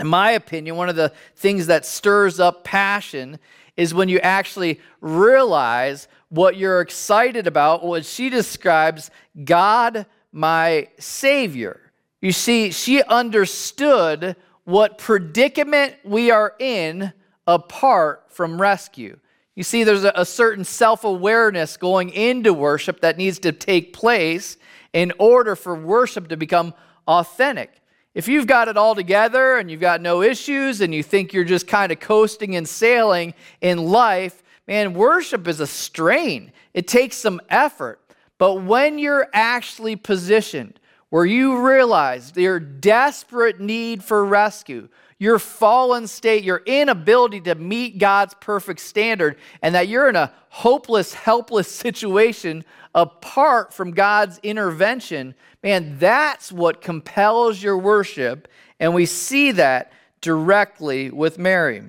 in 0.00 0.06
my 0.06 0.32
opinion, 0.32 0.76
one 0.76 0.88
of 0.88 0.96
the 0.96 1.12
things 1.36 1.66
that 1.66 1.86
stirs 1.86 2.40
up 2.40 2.64
passion 2.64 3.38
is 3.76 3.94
when 3.94 4.08
you 4.08 4.18
actually 4.20 4.80
realize 5.00 6.08
what 6.28 6.56
you're 6.56 6.80
excited 6.80 7.46
about, 7.46 7.84
what 7.84 8.04
she 8.04 8.30
describes 8.30 9.10
God, 9.44 10.06
my 10.32 10.88
Savior. 10.98 11.80
You 12.20 12.32
see, 12.32 12.70
she 12.70 13.02
understood 13.02 14.36
what 14.64 14.98
predicament 14.98 15.96
we 16.04 16.30
are 16.30 16.54
in 16.58 17.12
apart 17.46 18.24
from 18.28 18.60
rescue. 18.60 19.18
You 19.54 19.62
see, 19.62 19.84
there's 19.84 20.04
a, 20.04 20.24
certain 20.24 20.64
self 20.64 21.04
awareness 21.04 21.76
going 21.76 22.10
into 22.10 22.54
worship 22.54 23.00
that 23.00 23.18
needs 23.18 23.38
to 23.40 23.52
take 23.52 23.92
place 23.92 24.56
in 24.92 25.12
order 25.18 25.54
for 25.54 25.74
worship 25.74 26.28
to 26.28 26.36
become 26.36 26.72
authentic. 27.06 27.81
If 28.14 28.28
you've 28.28 28.46
got 28.46 28.68
it 28.68 28.76
all 28.76 28.94
together 28.94 29.56
and 29.56 29.70
you've 29.70 29.80
got 29.80 30.02
no 30.02 30.20
issues 30.22 30.82
and 30.82 30.94
you 30.94 31.02
think 31.02 31.32
you're 31.32 31.44
just 31.44 31.66
kind 31.66 31.90
of 31.90 31.98
coasting 31.98 32.56
and 32.56 32.68
sailing 32.68 33.32
in 33.62 33.78
life, 33.78 34.42
man, 34.66 34.92
worship 34.92 35.48
is 35.48 35.60
a 35.60 35.66
strain. 35.66 36.52
It 36.74 36.86
takes 36.86 37.16
some 37.16 37.40
effort. 37.48 38.00
But 38.36 38.62
when 38.62 38.98
you're 38.98 39.28
actually 39.32 39.96
positioned 39.96 40.78
where 41.08 41.24
you 41.24 41.66
realize 41.66 42.32
your 42.36 42.60
desperate 42.60 43.60
need 43.60 44.04
for 44.04 44.24
rescue, 44.24 44.88
your 45.22 45.38
fallen 45.38 46.08
state, 46.08 46.42
your 46.42 46.62
inability 46.66 47.40
to 47.40 47.54
meet 47.54 47.96
God's 47.96 48.34
perfect 48.40 48.80
standard, 48.80 49.36
and 49.62 49.72
that 49.76 49.86
you're 49.86 50.08
in 50.08 50.16
a 50.16 50.32
hopeless, 50.48 51.14
helpless 51.14 51.68
situation 51.70 52.64
apart 52.92 53.72
from 53.72 53.92
God's 53.92 54.40
intervention, 54.42 55.36
man, 55.62 55.96
that's 56.00 56.50
what 56.50 56.80
compels 56.80 57.62
your 57.62 57.78
worship. 57.78 58.48
And 58.80 58.94
we 58.94 59.06
see 59.06 59.52
that 59.52 59.92
directly 60.20 61.08
with 61.08 61.38
Mary. 61.38 61.84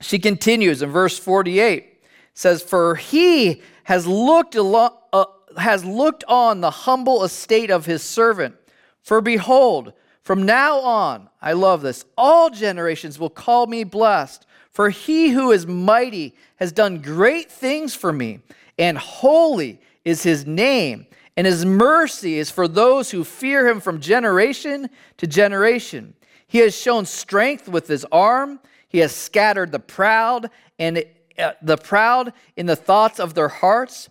She 0.00 0.18
continues 0.18 0.82
in 0.82 0.90
verse 0.90 1.16
48 1.16 2.02
says, 2.34 2.60
For 2.60 2.96
he 2.96 3.62
has 3.84 4.04
looked, 4.04 4.56
uh, 4.56 5.24
has 5.56 5.84
looked 5.84 6.24
on 6.26 6.60
the 6.60 6.72
humble 6.72 7.22
estate 7.22 7.70
of 7.70 7.86
his 7.86 8.02
servant. 8.02 8.56
For 9.00 9.20
behold, 9.20 9.92
from 10.28 10.42
now 10.42 10.80
on, 10.80 11.30
I 11.40 11.54
love 11.54 11.80
this, 11.80 12.04
all 12.18 12.50
generations 12.50 13.18
will 13.18 13.30
call 13.30 13.66
me 13.66 13.82
blessed. 13.82 14.44
For 14.72 14.90
he 14.90 15.30
who 15.30 15.52
is 15.52 15.66
mighty 15.66 16.34
has 16.56 16.70
done 16.70 17.00
great 17.00 17.50
things 17.50 17.94
for 17.94 18.12
me, 18.12 18.40
and 18.78 18.98
holy 18.98 19.80
is 20.04 20.24
his 20.24 20.46
name, 20.46 21.06
and 21.34 21.46
his 21.46 21.64
mercy 21.64 22.38
is 22.38 22.50
for 22.50 22.68
those 22.68 23.10
who 23.10 23.24
fear 23.24 23.66
him 23.68 23.80
from 23.80 24.02
generation 24.02 24.90
to 25.16 25.26
generation. 25.26 26.12
He 26.46 26.58
has 26.58 26.76
shown 26.76 27.06
strength 27.06 27.66
with 27.66 27.88
his 27.88 28.04
arm, 28.12 28.60
he 28.86 28.98
has 28.98 29.16
scattered 29.16 29.72
the 29.72 29.80
proud 29.80 30.50
and 30.78 31.04
uh, 31.38 31.52
the 31.62 31.78
proud 31.78 32.34
in 32.54 32.66
the 32.66 32.76
thoughts 32.76 33.18
of 33.18 33.32
their 33.32 33.48
hearts. 33.48 34.10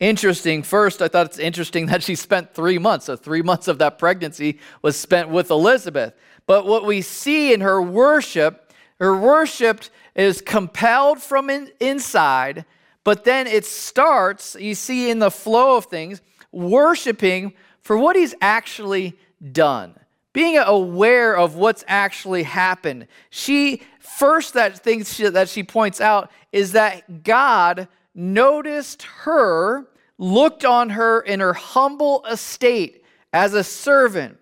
Interesting. 0.00 0.62
First, 0.62 1.02
I 1.02 1.08
thought 1.08 1.26
it's 1.26 1.38
interesting 1.38 1.86
that 1.86 2.02
she 2.02 2.14
spent 2.14 2.54
three 2.54 2.78
months. 2.78 3.06
So, 3.06 3.16
three 3.16 3.42
months 3.42 3.68
of 3.68 3.78
that 3.78 3.98
pregnancy 3.98 4.58
was 4.80 4.96
spent 4.96 5.28
with 5.28 5.50
Elizabeth. 5.50 6.14
But 6.46 6.66
what 6.66 6.86
we 6.86 7.02
see 7.02 7.52
in 7.52 7.60
her 7.60 7.80
worship, 7.82 8.72
her 8.98 9.14
worship 9.14 9.84
is 10.14 10.40
compelled 10.40 11.20
from 11.20 11.50
in, 11.50 11.70
inside, 11.80 12.64
but 13.04 13.24
then 13.24 13.46
it 13.46 13.66
starts, 13.66 14.56
you 14.58 14.74
see 14.74 15.10
in 15.10 15.18
the 15.18 15.30
flow 15.30 15.76
of 15.76 15.84
things, 15.84 16.22
worshiping 16.50 17.52
for 17.82 17.96
what 17.96 18.16
he's 18.16 18.34
actually 18.40 19.18
done. 19.52 19.94
being 20.32 20.58
aware 20.58 21.36
of 21.36 21.56
what's 21.56 21.84
actually 21.88 22.44
happened. 22.44 23.06
She 23.30 23.82
first 23.98 24.54
that 24.54 24.78
thing 24.78 25.04
she, 25.04 25.28
that 25.28 25.48
she 25.48 25.62
points 25.64 26.00
out 26.00 26.30
is 26.52 26.72
that 26.72 27.24
God 27.24 27.88
noticed 28.14 29.02
her, 29.02 29.86
looked 30.18 30.64
on 30.64 30.90
her 30.90 31.20
in 31.20 31.40
her 31.40 31.54
humble 31.54 32.24
estate 32.26 33.04
as 33.32 33.54
a 33.54 33.64
servant, 33.64 34.38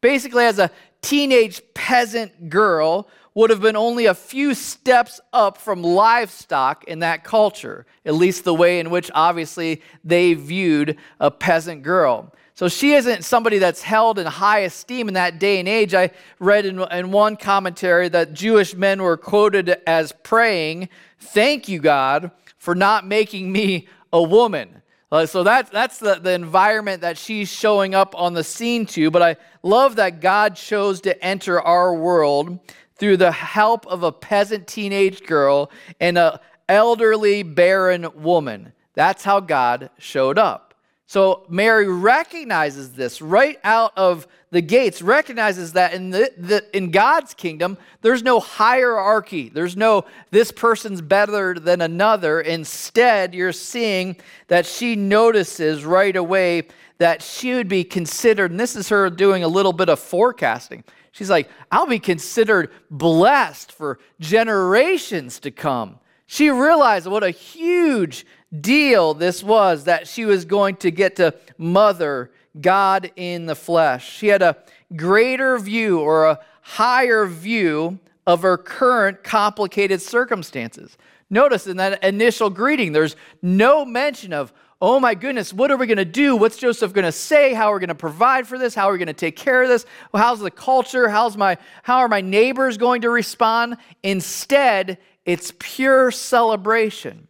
basically 0.00 0.44
as 0.44 0.58
a 0.58 0.70
teenage 1.02 1.62
peasant 1.74 2.48
girl 2.48 3.08
would 3.34 3.50
have 3.50 3.60
been 3.60 3.76
only 3.76 4.06
a 4.06 4.14
few 4.14 4.54
steps 4.54 5.20
up 5.32 5.56
from 5.56 5.82
livestock 5.82 6.84
in 6.84 6.98
that 6.98 7.22
culture, 7.24 7.86
at 8.04 8.14
least 8.14 8.44
the 8.44 8.54
way 8.54 8.80
in 8.80 8.90
which 8.90 9.10
obviously 9.14 9.82
they 10.04 10.34
viewed 10.34 10.96
a 11.20 11.30
peasant 11.30 11.82
girl. 11.82 12.32
So 12.54 12.68
she 12.68 12.92
isn't 12.92 13.24
somebody 13.24 13.58
that's 13.58 13.82
held 13.82 14.18
in 14.18 14.26
high 14.26 14.60
esteem 14.60 15.08
in 15.08 15.14
that 15.14 15.38
day 15.38 15.60
and 15.60 15.68
age. 15.68 15.94
I 15.94 16.10
read 16.38 16.66
in, 16.66 16.80
in 16.92 17.10
one 17.10 17.36
commentary 17.36 18.08
that 18.10 18.34
Jewish 18.34 18.74
men 18.74 19.00
were 19.02 19.16
quoted 19.16 19.80
as 19.86 20.12
praying, 20.22 20.90
Thank 21.18 21.68
you, 21.68 21.78
God, 21.78 22.30
for 22.60 22.76
not 22.76 23.06
making 23.06 23.50
me 23.50 23.88
a 24.12 24.22
woman. 24.22 24.82
Uh, 25.10 25.26
so 25.26 25.42
that, 25.42 25.72
that's 25.72 25.98
the, 25.98 26.16
the 26.16 26.30
environment 26.30 27.00
that 27.00 27.18
she's 27.18 27.50
showing 27.50 27.96
up 27.96 28.14
on 28.16 28.34
the 28.34 28.44
scene 28.44 28.86
to. 28.86 29.10
But 29.10 29.22
I 29.22 29.36
love 29.64 29.96
that 29.96 30.20
God 30.20 30.54
chose 30.54 31.00
to 31.00 31.24
enter 31.24 31.60
our 31.60 31.92
world 31.92 32.60
through 32.96 33.16
the 33.16 33.32
help 33.32 33.86
of 33.86 34.04
a 34.04 34.12
peasant 34.12 34.68
teenage 34.68 35.26
girl 35.26 35.70
and 35.98 36.16
an 36.16 36.38
elderly 36.68 37.42
barren 37.42 38.06
woman. 38.14 38.72
That's 38.94 39.24
how 39.24 39.40
God 39.40 39.90
showed 39.98 40.38
up. 40.38 40.69
So 41.10 41.44
Mary 41.48 41.88
recognizes 41.88 42.92
this 42.92 43.20
right 43.20 43.58
out 43.64 43.92
of 43.96 44.28
the 44.52 44.60
gates, 44.60 45.02
recognizes 45.02 45.72
that 45.72 45.92
in, 45.92 46.10
the, 46.10 46.32
the, 46.38 46.64
in 46.72 46.92
God's 46.92 47.34
kingdom, 47.34 47.78
there's 48.00 48.22
no 48.22 48.38
hierarchy. 48.38 49.48
There's 49.48 49.76
no 49.76 50.04
this 50.30 50.52
person's 50.52 51.00
better 51.00 51.54
than 51.54 51.80
another. 51.80 52.40
Instead, 52.40 53.34
you're 53.34 53.50
seeing 53.50 54.18
that 54.46 54.66
she 54.66 54.94
notices 54.94 55.84
right 55.84 56.14
away 56.14 56.68
that 56.98 57.22
she 57.22 57.54
would 57.54 57.66
be 57.66 57.82
considered, 57.82 58.52
and 58.52 58.60
this 58.60 58.76
is 58.76 58.88
her 58.90 59.10
doing 59.10 59.42
a 59.42 59.48
little 59.48 59.72
bit 59.72 59.88
of 59.88 59.98
forecasting. 59.98 60.84
She's 61.10 61.28
like, 61.28 61.50
I'll 61.72 61.88
be 61.88 61.98
considered 61.98 62.70
blessed 62.88 63.72
for 63.72 63.98
generations 64.20 65.40
to 65.40 65.50
come. 65.50 65.98
She 66.32 66.48
realized 66.48 67.08
what 67.08 67.24
a 67.24 67.32
huge 67.32 68.24
deal 68.60 69.14
this 69.14 69.42
was 69.42 69.82
that 69.84 70.06
she 70.06 70.24
was 70.24 70.44
going 70.44 70.76
to 70.76 70.92
get 70.92 71.16
to 71.16 71.34
mother 71.58 72.30
God 72.60 73.10
in 73.16 73.46
the 73.46 73.56
flesh. 73.56 74.08
She 74.08 74.28
had 74.28 74.40
a 74.40 74.56
greater 74.94 75.58
view 75.58 75.98
or 75.98 76.26
a 76.26 76.38
higher 76.62 77.26
view 77.26 77.98
of 78.28 78.42
her 78.42 78.56
current 78.56 79.24
complicated 79.24 80.00
circumstances. 80.00 80.96
Notice 81.30 81.66
in 81.66 81.78
that 81.78 82.04
initial 82.04 82.48
greeting, 82.48 82.92
there's 82.92 83.16
no 83.42 83.84
mention 83.84 84.32
of, 84.32 84.52
oh 84.80 85.00
my 85.00 85.16
goodness, 85.16 85.52
what 85.52 85.72
are 85.72 85.76
we 85.76 85.88
going 85.88 85.98
to 85.98 86.04
do? 86.04 86.36
What's 86.36 86.58
Joseph 86.58 86.92
going 86.92 87.04
to 87.06 87.12
say? 87.12 87.54
How 87.54 87.72
are 87.72 87.74
we 87.74 87.80
going 87.80 87.88
to 87.88 87.94
provide 87.96 88.46
for 88.46 88.56
this? 88.56 88.72
How 88.72 88.88
are 88.88 88.92
we 88.92 88.98
going 88.98 89.08
to 89.08 89.12
take 89.12 89.34
care 89.34 89.64
of 89.64 89.68
this? 89.68 89.84
How's 90.14 90.38
the 90.38 90.50
culture? 90.50 91.08
How's 91.08 91.36
my, 91.36 91.58
how 91.82 91.98
are 91.98 92.08
my 92.08 92.20
neighbors 92.20 92.78
going 92.78 93.00
to 93.02 93.10
respond? 93.10 93.78
Instead, 94.04 94.98
it's 95.24 95.52
pure 95.58 96.10
celebration. 96.10 97.28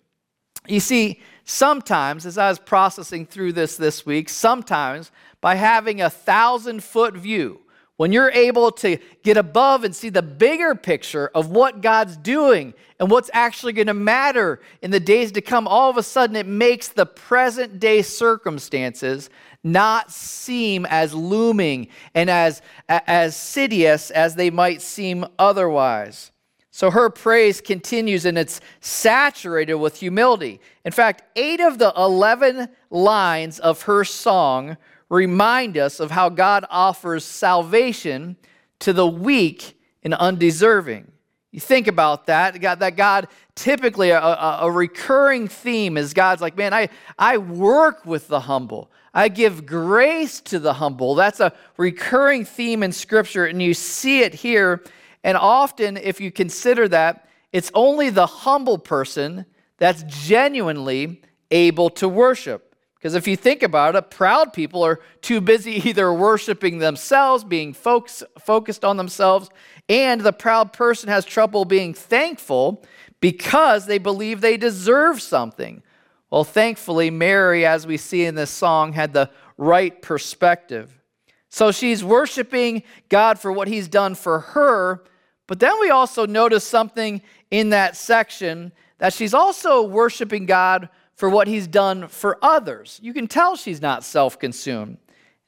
You 0.67 0.81
see, 0.81 1.21
sometimes, 1.45 2.27
as 2.27 2.39
I 2.39 2.49
was 2.49 2.59
processing 2.59 3.27
through 3.27 3.55
this 3.55 3.77
this 3.77 4.07
week, 4.07 4.29
sometimes 4.29 5.11
by 5.41 5.55
having 5.57 6.01
a 6.01 6.11
thousand 6.11 6.85
foot 6.85 7.15
view, 7.15 7.61
when 7.97 8.13
you're 8.13 8.31
able 8.31 8.71
to 8.73 8.97
get 9.23 9.37
above 9.37 9.85
and 9.85 9.95
see 9.95 10.09
the 10.09 10.23
bigger 10.23 10.75
picture 10.75 11.31
of 11.35 11.51
what 11.51 11.83
God's 11.83 12.17
doing 12.17 12.73
and 12.99 13.11
what's 13.11 13.29
actually 13.35 13.75
going 13.75 13.89
to 13.89 13.95
matter 13.95 14.61
in 14.81 14.91
the 14.91 14.99
days 15.01 15.33
to 15.33 15.43
come, 15.43 15.69
all 15.69 15.91
of 15.91 15.99
a 15.99 16.03
sudden 16.03 16.35
it 16.35 16.47
makes 16.47 16.89
the 16.89 17.05
present 17.05 17.79
day 17.79 18.01
circumstances 18.01 19.29
not 19.63 20.11
seem 20.11 20.87
as 20.87 21.13
looming 21.13 21.89
and 22.15 22.31
as, 22.31 22.63
as 22.89 23.35
sidious 23.35 24.11
as 24.11 24.35
they 24.35 24.49
might 24.49 24.81
seem 24.81 25.27
otherwise. 25.39 26.31
So 26.71 26.91
her 26.91 27.11
praise 27.11 27.61
continues 27.61 28.25
and 28.25 28.39
it's 28.39 28.61
saturated 28.81 29.75
with 29.75 29.97
humility. 29.97 30.61
In 30.85 30.93
fact, 30.93 31.23
eight 31.37 31.61
of 31.61 31.79
the 31.79 31.93
11 31.97 32.69
lines 32.91 33.59
of 33.59 33.83
her 33.83 34.05
song 34.05 34.77
remind 35.09 35.77
us 35.77 35.99
of 35.99 36.13
how 36.13 36.29
God 36.29 36.65
offers 36.71 37.25
salvation 37.25 38.37
to 38.79 38.93
the 38.93 39.07
weak 39.07 39.77
and 40.03 40.15
undeserving. 40.15 41.11
You 41.51 41.59
think 41.59 41.89
about 41.89 42.27
that, 42.27 42.61
God, 42.61 42.79
that 42.79 42.95
God 42.97 43.27
typically, 43.57 44.11
a, 44.11 44.21
a, 44.21 44.59
a 44.63 44.71
recurring 44.71 45.49
theme 45.49 45.97
is 45.97 46.15
God's 46.15 46.41
like, 46.41 46.57
man, 46.57 46.73
I, 46.73 46.89
I 47.19 47.39
work 47.39 48.07
with 48.07 48.29
the 48.29 48.41
humble. 48.41 48.93
I 49.13 49.29
give 49.29 49.67
grace 49.67 50.41
to 50.43 50.61
the 50.61 50.75
humble. 50.75 51.17
That's 51.17 51.41
a 51.41 51.53
recurring 51.77 52.45
theme 52.45 52.85
in 52.85 52.93
Scripture, 52.93 53.47
and 53.47 53.61
you 53.61 53.75
see 53.75 54.21
it 54.21 54.33
here 54.33 54.85
and 55.23 55.37
often, 55.37 55.97
if 55.97 56.21
you 56.21 56.31
consider 56.31 56.89
that, 56.89 57.29
it's 57.53 57.71
only 57.75 58.11
the 58.11 58.27
humble 58.27 58.79
person 58.79 59.45
that's 59.77 60.03
genuinely 60.05 61.21
able 61.51 61.91
to 61.91 62.09
worship. 62.09 62.75
Because 62.95 63.15
if 63.15 63.27
you 63.27 63.35
think 63.35 63.63
about 63.63 63.97
it, 63.97 64.11
proud 64.11 64.53
people 64.53 64.83
are 64.83 65.01
too 65.23 65.41
busy 65.41 65.73
either 65.89 66.13
worshiping 66.13 66.79
themselves, 66.79 67.45
being 67.45 67.73
focus, 67.73 68.23
focused 68.39 68.85
on 68.85 68.97
themselves, 68.97 69.49
and 69.89 70.21
the 70.21 70.33
proud 70.33 70.73
person 70.73 71.09
has 71.09 71.25
trouble 71.25 71.65
being 71.65 71.95
thankful 71.95 72.85
because 73.21 73.87
they 73.87 73.99
believe 73.99 74.41
they 74.41 74.57
deserve 74.57 75.21
something. 75.21 75.83
Well, 76.31 76.45
thankfully, 76.45 77.11
Mary, 77.11 77.67
as 77.67 77.87
we 77.87 77.97
see 77.97 78.25
in 78.25 78.35
this 78.37 78.51
song, 78.51 78.93
had 78.93 79.13
the 79.13 79.31
right 79.57 80.01
perspective. 80.01 81.01
So 81.49 81.73
she's 81.73 82.05
worshiping 82.05 82.85
God 83.09 83.39
for 83.39 83.51
what 83.51 83.67
he's 83.67 83.89
done 83.89 84.15
for 84.15 84.41
her, 84.41 85.03
but 85.51 85.59
then 85.59 85.81
we 85.81 85.91
also 85.91 86.27
notice 86.27 86.63
something 86.63 87.21
in 87.51 87.71
that 87.71 87.97
section 87.97 88.71
that 88.99 89.13
she's 89.13 89.35
also 89.35 89.83
worshiping 89.83 90.47
God 90.47 90.89
for 91.17 91.29
what 91.29 91.49
he's 91.49 91.67
done 91.67 92.07
for 92.07 92.39
others. 92.41 93.01
You 93.03 93.13
can 93.13 93.27
tell 93.27 93.57
she's 93.57 93.83
not 93.83 94.05
self 94.05 94.39
consumed. 94.39 94.99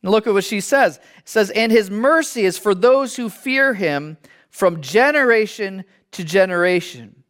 Look 0.02 0.26
at 0.26 0.32
what 0.32 0.42
she 0.42 0.60
says. 0.60 0.96
It 1.18 1.28
says, 1.28 1.50
And 1.50 1.70
his 1.70 1.88
mercy 1.88 2.44
is 2.44 2.58
for 2.58 2.74
those 2.74 3.14
who 3.14 3.28
fear 3.28 3.74
him 3.74 4.16
from 4.50 4.80
generation 4.80 5.84
to 6.10 6.24
generation. 6.24 7.22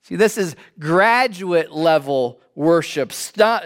See, 0.00 0.16
this 0.16 0.38
is 0.38 0.56
graduate 0.78 1.72
level 1.72 2.40
worship, 2.54 3.12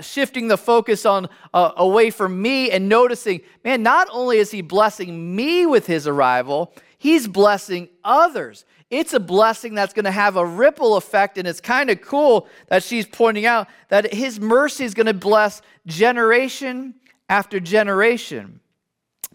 shifting 0.01 0.49
the 0.49 0.59
focus 0.59 1.07
on 1.07 1.29
uh, 1.55 1.71
away 1.77 2.11
from 2.11 2.43
me 2.43 2.73
and 2.73 2.89
noticing, 2.89 3.41
man, 3.63 3.85
not 3.85 4.09
only 4.11 4.39
is 4.39 4.51
he 4.51 4.63
blessing 4.63 5.37
me 5.37 5.65
with 5.65 5.87
his 5.87 6.09
arrival, 6.09 6.75
He's 6.99 7.27
blessing 7.27 7.89
others. 8.05 8.65
It's 8.91 9.13
a 9.13 9.21
blessing 9.21 9.75
that's 9.75 9.93
going 9.93 10.05
to 10.05 10.11
have 10.11 10.37
a 10.37 10.45
ripple 10.45 10.97
effect. 10.97 11.39
And 11.39 11.47
it's 11.47 11.61
kind 11.61 11.91
of 11.91 12.01
cool 12.01 12.49
that 12.69 12.83
she's 12.83 13.07
pointing 13.07 13.47
out 13.47 13.69
that 13.89 14.13
his 14.13 14.41
mercy 14.41 14.85
is 14.85 14.95
going 14.95 15.07
to 15.07 15.15
bless 15.15 15.63
generation 15.87 16.95
after 17.29 17.61
generation. 17.61 18.61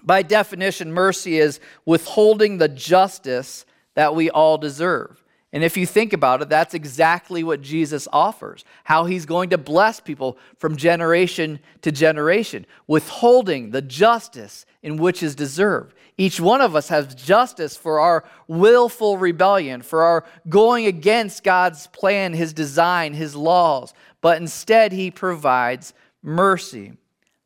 By 0.03 0.21
definition, 0.21 0.91
mercy 0.91 1.37
is 1.37 1.59
withholding 1.85 2.57
the 2.57 2.67
justice 2.67 3.65
that 3.95 4.15
we 4.15 4.29
all 4.29 4.57
deserve. 4.57 5.23
And 5.53 5.63
if 5.63 5.77
you 5.77 5.85
think 5.85 6.13
about 6.13 6.41
it, 6.41 6.49
that's 6.49 6.73
exactly 6.73 7.43
what 7.43 7.61
Jesus 7.61 8.07
offers 8.11 8.65
how 8.83 9.05
he's 9.05 9.27
going 9.27 9.51
to 9.51 9.57
bless 9.57 9.99
people 9.99 10.37
from 10.57 10.75
generation 10.75 11.59
to 11.83 11.91
generation, 11.91 12.65
withholding 12.87 13.69
the 13.69 13.81
justice 13.81 14.65
in 14.81 14.97
which 14.97 15.21
is 15.21 15.35
deserved. 15.35 15.93
Each 16.17 16.39
one 16.39 16.61
of 16.61 16.75
us 16.75 16.89
has 16.89 17.15
justice 17.15 17.75
for 17.75 17.99
our 17.99 18.23
willful 18.47 19.17
rebellion, 19.17 19.81
for 19.81 20.03
our 20.03 20.25
going 20.47 20.85
against 20.85 21.43
God's 21.43 21.87
plan, 21.87 22.33
his 22.33 22.53
design, 22.53 23.13
his 23.13 23.35
laws, 23.35 23.93
but 24.21 24.39
instead 24.39 24.91
he 24.91 25.09
provides 25.09 25.93
mercy. 26.21 26.93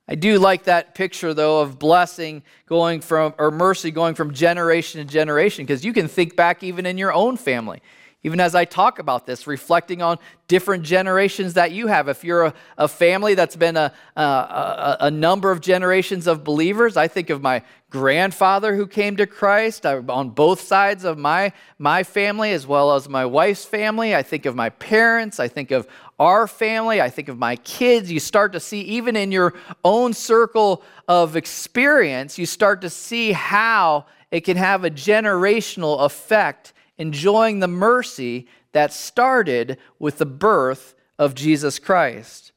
I 0.09 0.15
do 0.15 0.39
like 0.39 0.63
that 0.65 0.95
picture, 0.95 1.33
though, 1.33 1.61
of 1.61 1.79
blessing 1.79 2.43
going 2.65 3.01
from, 3.01 3.33
or 3.37 3.51
mercy 3.51 3.91
going 3.91 4.15
from 4.15 4.33
generation 4.33 5.05
to 5.05 5.11
generation, 5.11 5.65
because 5.65 5.83
you 5.83 5.93
can 5.93 6.07
think 6.07 6.35
back 6.35 6.63
even 6.63 6.85
in 6.85 6.97
your 6.97 7.13
own 7.13 7.35
family. 7.35 7.81
Even 8.23 8.39
as 8.39 8.55
I 8.55 8.65
talk 8.65 8.97
about 8.99 9.25
this, 9.25 9.45
reflecting 9.45 10.01
on 10.01 10.17
different 10.47 10.83
generations 10.83 11.53
that 11.53 11.71
you 11.71 11.87
have. 11.87 12.09
If 12.09 12.23
you're 12.23 12.45
a, 12.45 12.53
a 12.77 12.87
family 12.87 13.35
that's 13.35 13.55
been 13.55 13.77
a, 13.77 13.93
a, 14.15 14.97
a, 15.01 15.11
number 15.11 15.51
of 15.51 15.61
generations 15.61 16.25
of 16.25 16.43
believers, 16.43 16.97
I 16.97 17.07
think 17.07 17.29
of 17.29 17.41
my 17.41 17.61
grandfather 17.89 18.75
who 18.75 18.87
came 18.87 19.17
to 19.17 19.27
Christ 19.27 19.85
uh, 19.85 20.01
on 20.09 20.31
both 20.31 20.61
sides 20.61 21.03
of 21.03 21.17
my, 21.17 21.53
my 21.77 22.03
family, 22.03 22.51
as 22.51 22.65
well 22.65 22.95
as 22.95 23.07
my 23.07 23.25
wife's 23.25 23.65
family. 23.65 24.15
I 24.15 24.23
think 24.23 24.45
of 24.45 24.55
my 24.55 24.69
parents. 24.69 25.39
I 25.39 25.47
think 25.47 25.69
of 25.69 25.87
our 26.17 26.47
family. 26.47 26.99
I 26.99 27.09
think 27.09 27.29
of 27.29 27.37
my 27.37 27.55
kids. 27.57 28.11
You 28.11 28.19
start 28.19 28.51
to 28.53 28.59
see, 28.59 28.81
even 28.81 29.15
in 29.15 29.31
your 29.31 29.53
own 29.85 30.13
circle 30.13 30.81
of 31.07 31.35
experience, 31.35 32.39
you 32.39 32.47
start 32.47 32.81
to 32.81 32.89
see 32.89 33.31
how 33.31 34.05
it 34.31 34.41
can 34.41 34.57
have 34.57 34.83
a 34.83 34.89
generational 34.89 36.01
effect, 36.01 36.73
enjoying 36.97 37.59
the 37.59 37.67
mercy 37.67 38.47
that 38.71 38.93
started 38.93 39.77
with 39.99 40.17
the 40.17 40.25
birth 40.25 40.95
of 41.17 41.35
Jesus 41.35 41.79
Christ. 41.79 42.51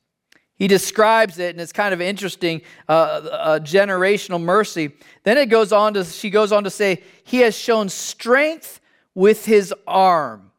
He 0.60 0.68
describes 0.68 1.38
it, 1.38 1.54
and 1.54 1.60
it's 1.60 1.72
kind 1.72 1.94
of 1.94 2.02
interesting, 2.02 2.60
uh, 2.86 3.56
a 3.56 3.60
generational 3.60 4.40
mercy. 4.40 4.92
Then 5.22 5.38
it 5.38 5.46
goes 5.46 5.72
on 5.72 5.94
to, 5.94 6.04
she 6.04 6.28
goes 6.28 6.52
on 6.52 6.64
to 6.64 6.70
say, 6.70 7.02
He 7.24 7.38
has 7.38 7.56
shown 7.56 7.88
strength 7.88 8.78
with 9.14 9.46
His 9.46 9.72
arm. 9.86 10.49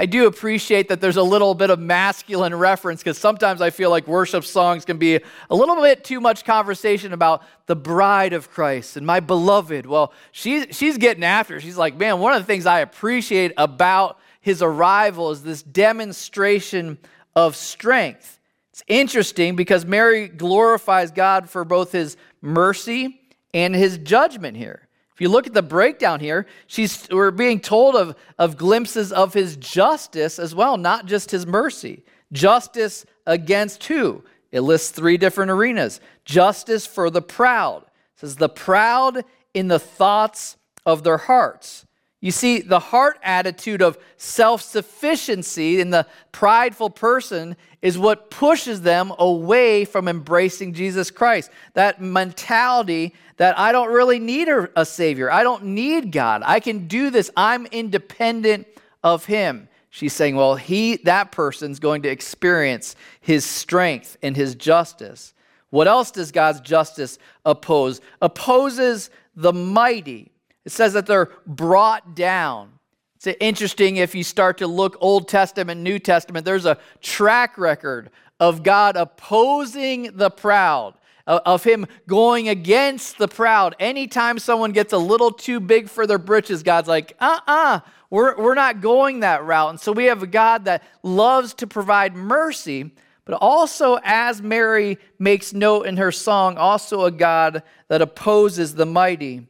I 0.00 0.06
do 0.06 0.28
appreciate 0.28 0.90
that 0.90 1.00
there's 1.00 1.16
a 1.16 1.22
little 1.24 1.56
bit 1.56 1.70
of 1.70 1.80
masculine 1.80 2.54
reference 2.54 3.00
because 3.00 3.18
sometimes 3.18 3.60
I 3.60 3.70
feel 3.70 3.90
like 3.90 4.06
worship 4.06 4.44
songs 4.44 4.84
can 4.84 4.96
be 4.96 5.16
a 5.50 5.56
little 5.56 5.74
bit 5.74 6.04
too 6.04 6.20
much 6.20 6.44
conversation 6.44 7.12
about 7.12 7.42
the 7.66 7.74
bride 7.74 8.32
of 8.32 8.48
Christ 8.48 8.96
and 8.96 9.04
my 9.04 9.18
beloved. 9.18 9.86
Well, 9.86 10.12
she's, 10.30 10.66
she's 10.70 10.98
getting 10.98 11.24
after. 11.24 11.60
She's 11.60 11.76
like, 11.76 11.96
man, 11.96 12.20
one 12.20 12.32
of 12.32 12.40
the 12.40 12.46
things 12.46 12.64
I 12.64 12.78
appreciate 12.78 13.52
about 13.56 14.20
his 14.40 14.62
arrival 14.62 15.32
is 15.32 15.42
this 15.42 15.64
demonstration 15.64 16.98
of 17.34 17.56
strength. 17.56 18.38
It's 18.72 18.84
interesting 18.86 19.56
because 19.56 19.84
Mary 19.84 20.28
glorifies 20.28 21.10
God 21.10 21.50
for 21.50 21.64
both 21.64 21.90
his 21.90 22.16
mercy 22.40 23.20
and 23.52 23.74
his 23.74 23.98
judgment 23.98 24.56
here. 24.56 24.87
If 25.18 25.22
you 25.22 25.30
look 25.30 25.48
at 25.48 25.52
the 25.52 25.62
breakdown 25.62 26.20
here, 26.20 26.46
she's, 26.68 27.08
we're 27.10 27.32
being 27.32 27.58
told 27.58 27.96
of, 27.96 28.14
of 28.38 28.56
glimpses 28.56 29.10
of 29.10 29.34
his 29.34 29.56
justice 29.56 30.38
as 30.38 30.54
well, 30.54 30.76
not 30.76 31.06
just 31.06 31.32
his 31.32 31.44
mercy. 31.44 32.04
Justice 32.30 33.04
against 33.26 33.82
who? 33.82 34.22
It 34.52 34.60
lists 34.60 34.92
three 34.92 35.16
different 35.16 35.50
arenas. 35.50 36.00
Justice 36.24 36.86
for 36.86 37.10
the 37.10 37.20
proud. 37.20 37.82
It 37.82 38.20
says, 38.20 38.36
the 38.36 38.48
proud 38.48 39.24
in 39.54 39.66
the 39.66 39.80
thoughts 39.80 40.56
of 40.86 41.02
their 41.02 41.18
hearts. 41.18 41.84
You 42.20 42.32
see, 42.32 42.60
the 42.60 42.80
heart 42.80 43.18
attitude 43.22 43.80
of 43.80 43.96
self 44.16 44.60
sufficiency 44.62 45.80
in 45.80 45.90
the 45.90 46.06
prideful 46.32 46.90
person 46.90 47.56
is 47.80 47.96
what 47.96 48.30
pushes 48.30 48.80
them 48.82 49.12
away 49.18 49.84
from 49.84 50.08
embracing 50.08 50.72
Jesus 50.72 51.12
Christ. 51.12 51.50
That 51.74 52.00
mentality 52.00 53.14
that 53.36 53.56
I 53.56 53.70
don't 53.70 53.92
really 53.92 54.18
need 54.18 54.48
a, 54.48 54.84
Savior, 54.84 55.30
I 55.30 55.44
don't 55.44 55.64
need 55.66 56.10
God, 56.10 56.42
I 56.44 56.58
can 56.58 56.88
do 56.88 57.10
this, 57.10 57.30
I'm 57.36 57.66
independent 57.66 58.66
of 59.04 59.26
Him. 59.26 59.68
She's 59.90 60.12
saying, 60.12 60.36
well, 60.36 60.54
he, 60.54 60.96
that 61.04 61.32
person's 61.32 61.80
going 61.80 62.02
to 62.02 62.08
experience 62.08 62.94
his 63.20 63.44
strength 63.44 64.18
and 64.22 64.36
his 64.36 64.54
justice. 64.54 65.32
What 65.70 65.88
else 65.88 66.10
does 66.10 66.30
God's 66.30 66.60
justice 66.60 67.18
oppose? 67.44 68.00
Opposes 68.20 69.10
the 69.34 69.52
mighty 69.52 70.30
it 70.68 70.72
says 70.72 70.92
that 70.92 71.06
they're 71.06 71.30
brought 71.46 72.14
down. 72.14 72.72
It's 73.16 73.26
interesting 73.40 73.96
if 73.96 74.14
you 74.14 74.22
start 74.22 74.58
to 74.58 74.66
look 74.66 74.98
Old 75.00 75.26
Testament, 75.26 75.80
New 75.80 75.98
Testament, 75.98 76.44
there's 76.44 76.66
a 76.66 76.76
track 77.00 77.56
record 77.56 78.10
of 78.38 78.62
God 78.62 78.94
opposing 78.94 80.10
the 80.14 80.28
proud, 80.28 80.92
of 81.26 81.64
Him 81.64 81.86
going 82.06 82.50
against 82.50 83.16
the 83.16 83.28
proud. 83.28 83.76
Anytime 83.80 84.38
someone 84.38 84.72
gets 84.72 84.92
a 84.92 84.98
little 84.98 85.32
too 85.32 85.58
big 85.58 85.88
for 85.88 86.06
their 86.06 86.18
britches, 86.18 86.62
God's 86.62 86.86
like, 86.86 87.14
uh 87.18 87.40
uh-uh, 87.46 87.76
uh, 87.76 87.80
we're, 88.10 88.36
we're 88.36 88.54
not 88.54 88.82
going 88.82 89.20
that 89.20 89.44
route. 89.44 89.70
And 89.70 89.80
so 89.80 89.90
we 89.92 90.04
have 90.04 90.22
a 90.22 90.26
God 90.26 90.66
that 90.66 90.82
loves 91.02 91.54
to 91.54 91.66
provide 91.66 92.14
mercy, 92.14 92.90
but 93.24 93.38
also, 93.40 93.98
as 94.04 94.42
Mary 94.42 94.98
makes 95.18 95.54
note 95.54 95.86
in 95.86 95.96
her 95.96 96.12
song, 96.12 96.58
also 96.58 97.06
a 97.06 97.10
God 97.10 97.62
that 97.88 98.02
opposes 98.02 98.74
the 98.74 98.84
mighty. 98.84 99.46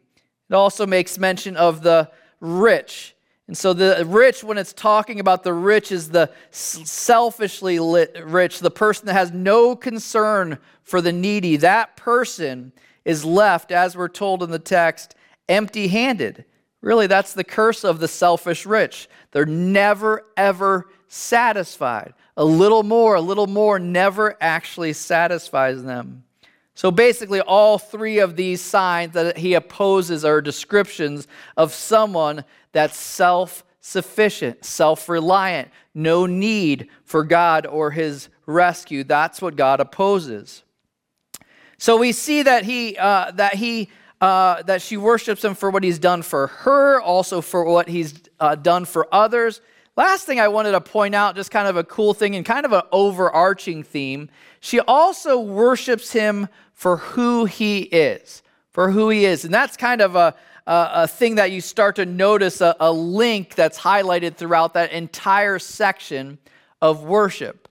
It 0.51 0.55
also 0.55 0.87
makes 0.87 1.19
mention 1.19 1.57
of 1.57 1.83
the 1.83 2.11
rich. 2.41 3.15
And 3.47 3.57
so 3.57 3.73
the 3.73 4.05
rich, 4.07 4.45
when 4.45 4.59
it's 4.59 4.75
talking 4.75 5.21
about 5.21 5.43
the 5.43 5.55
rich, 5.55 5.91
is 5.91 6.11
the 6.11 6.31
selfishly 6.51 7.79
rich, 7.79 8.59
the 8.59 8.71
person 8.71 9.07
that 9.07 9.15
has 9.15 9.33
no 9.33 9.75
concern 9.75 10.59
for 10.83 11.01
the 11.01 11.13
needy. 11.13 11.57
That 11.57 11.97
person 11.97 12.73
is 13.07 13.25
left, 13.25 13.73
as 13.73 13.97
we're 13.97 14.09
told 14.09 14.43
in 14.43 14.51
the 14.51 14.59
text, 14.59 15.15
empty 15.49 15.89
handed. 15.89 16.45
Really, 16.83 17.07
that's 17.07 17.33
the 17.33 17.43
curse 17.43 17.85
of 17.85 18.01
the 18.01 18.09
selfish 18.09 18.67
rich. 18.67 19.09
They're 19.33 19.47
never, 19.47 20.27
ever 20.37 20.87
satisfied. 21.09 22.13
A 22.37 22.45
little 22.45 22.83
more, 22.83 23.15
a 23.15 23.21
little 23.21 23.47
more 23.47 23.79
never 23.79 24.37
actually 24.41 24.93
satisfies 24.93 25.83
them. 25.83 26.25
So 26.79 26.93
basically, 26.93 27.41
all 27.41 27.77
three 27.77 28.21
of 28.21 28.37
these 28.37 28.61
signs 28.61 29.15
that 29.15 29.37
he 29.37 29.55
opposes 29.55 30.25
are 30.25 30.41
descriptions 30.41 31.27
of 31.57 31.75
someone 31.75 32.45
that's 32.71 32.97
self 32.97 33.65
sufficient, 33.81 34.65
self 34.65 35.09
reliant, 35.09 35.71
no 35.93 36.25
need 36.25 36.89
for 37.03 37.25
God 37.25 37.67
or 37.67 37.91
his 37.91 38.29
rescue. 38.47 39.03
That's 39.03 39.43
what 39.43 39.57
God 39.57 39.81
opposes. 39.81 40.63
So 41.79 41.97
we 41.97 42.13
see 42.13 42.45
that 42.45 42.63
he, 42.63 42.97
uh, 42.97 43.33
that 43.33 43.57
he, 43.57 43.89
uh, 44.21 44.63
that 44.63 44.81
she 44.81 44.97
worships 44.97 45.45
him 45.45 45.57
for 45.57 45.71
what 45.71 45.83
he's 45.83 45.99
done 45.99 46.23
for 46.23 46.47
her, 46.47 47.01
also 47.01 47.41
for 47.41 47.65
what 47.65 47.89
he's 47.89 48.15
uh, 48.39 48.55
done 48.55 48.85
for 48.85 49.13
others. 49.13 49.61
Last 49.99 50.27
thing 50.27 50.39
I 50.39 50.47
wanted 50.47 50.71
to 50.71 50.81
point 50.81 51.17
out, 51.17 51.35
just 51.35 51.51
kind 51.51 51.67
of 51.67 51.77
a 51.77 51.83
cool 51.83 52.15
thing 52.15 52.37
and 52.37 52.47
kind 52.47 52.65
of 52.65 52.73
an 52.73 52.83
overarching 52.93 53.83
theme, 53.83 54.31
she 54.61 54.81
also 54.81 55.39
worships 55.39 56.13
him 56.13 56.49
for 56.73 56.99
who 56.99 57.45
he 57.45 57.81
is, 57.81 58.43
for 58.71 58.91
who 58.91 59.09
he 59.09 59.25
is. 59.25 59.45
And 59.45 59.53
that's 59.53 59.77
kind 59.77 60.01
of 60.01 60.17
a, 60.17 60.35
a, 60.67 60.91
a 60.95 61.09
thing 61.09 61.37
that 61.37 61.51
you 61.51 61.61
start 61.61 61.97
to 61.97 62.07
notice 62.07 62.61
a, 62.61 62.77
a 62.81 62.93
link 62.93 63.55
that's 63.55 63.79
highlighted 63.79 64.37
throughout 64.37 64.75
that 64.75 64.93
entire 64.93 65.59
section 65.59 66.39
of 66.81 67.05
worship. 67.05 67.69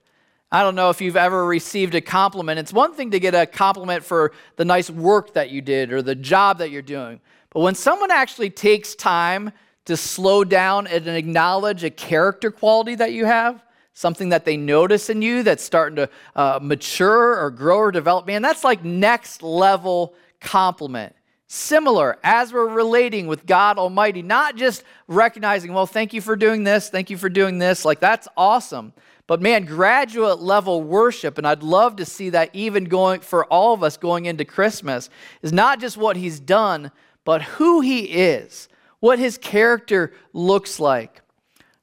I 0.50 0.62
don't 0.62 0.74
know 0.74 0.88
if 0.88 1.00
you've 1.00 1.16
ever 1.16 1.44
received 1.44 1.94
a 1.94 2.00
compliment. 2.00 2.58
It's 2.58 2.72
one 2.72 2.94
thing 2.94 3.10
to 3.10 3.20
get 3.20 3.34
a 3.34 3.44
compliment 3.44 4.02
for 4.02 4.32
the 4.56 4.64
nice 4.64 4.88
work 4.88 5.34
that 5.34 5.50
you 5.50 5.60
did 5.60 5.92
or 5.92 6.00
the 6.00 6.14
job 6.14 6.58
that 6.58 6.70
you're 6.70 6.80
doing. 6.80 7.20
But 7.50 7.60
when 7.60 7.74
someone 7.74 8.10
actually 8.10 8.50
takes 8.50 8.94
time 8.94 9.52
to 9.84 9.96
slow 9.96 10.44
down 10.44 10.86
and 10.86 11.06
acknowledge 11.06 11.84
a 11.84 11.90
character 11.90 12.50
quality 12.50 12.94
that 12.94 13.12
you 13.12 13.26
have, 13.26 13.62
something 13.98 14.28
that 14.28 14.44
they 14.44 14.56
notice 14.56 15.10
in 15.10 15.20
you 15.22 15.42
that's 15.42 15.64
starting 15.64 15.96
to 15.96 16.08
uh, 16.36 16.60
mature 16.62 17.36
or 17.36 17.50
grow 17.50 17.78
or 17.78 17.90
develop, 17.90 18.28
man, 18.28 18.42
that's 18.42 18.62
like 18.62 18.84
next 18.84 19.42
level 19.42 20.14
compliment. 20.40 21.16
Similar 21.48 22.16
as 22.22 22.52
we're 22.52 22.68
relating 22.68 23.26
with 23.26 23.44
God 23.44 23.76
Almighty, 23.76 24.22
not 24.22 24.54
just 24.54 24.84
recognizing, 25.08 25.72
well, 25.72 25.84
thank 25.84 26.12
you 26.12 26.20
for 26.20 26.36
doing 26.36 26.62
this, 26.62 26.88
thank 26.88 27.10
you 27.10 27.16
for 27.16 27.28
doing 27.28 27.58
this, 27.58 27.84
like 27.84 27.98
that's 27.98 28.28
awesome. 28.36 28.92
But 29.26 29.42
man, 29.42 29.64
graduate 29.64 30.38
level 30.38 30.80
worship, 30.80 31.36
and 31.36 31.44
I'd 31.46 31.64
love 31.64 31.96
to 31.96 32.04
see 32.04 32.30
that 32.30 32.50
even 32.52 32.84
going 32.84 33.20
for 33.20 33.46
all 33.46 33.74
of 33.74 33.82
us 33.82 33.96
going 33.96 34.26
into 34.26 34.44
Christmas, 34.44 35.10
is 35.42 35.52
not 35.52 35.80
just 35.80 35.96
what 35.96 36.16
he's 36.16 36.38
done, 36.38 36.92
but 37.24 37.42
who 37.42 37.80
he 37.80 38.04
is 38.04 38.68
what 39.00 39.18
his 39.18 39.38
character 39.38 40.12
looks 40.32 40.80
like. 40.80 41.22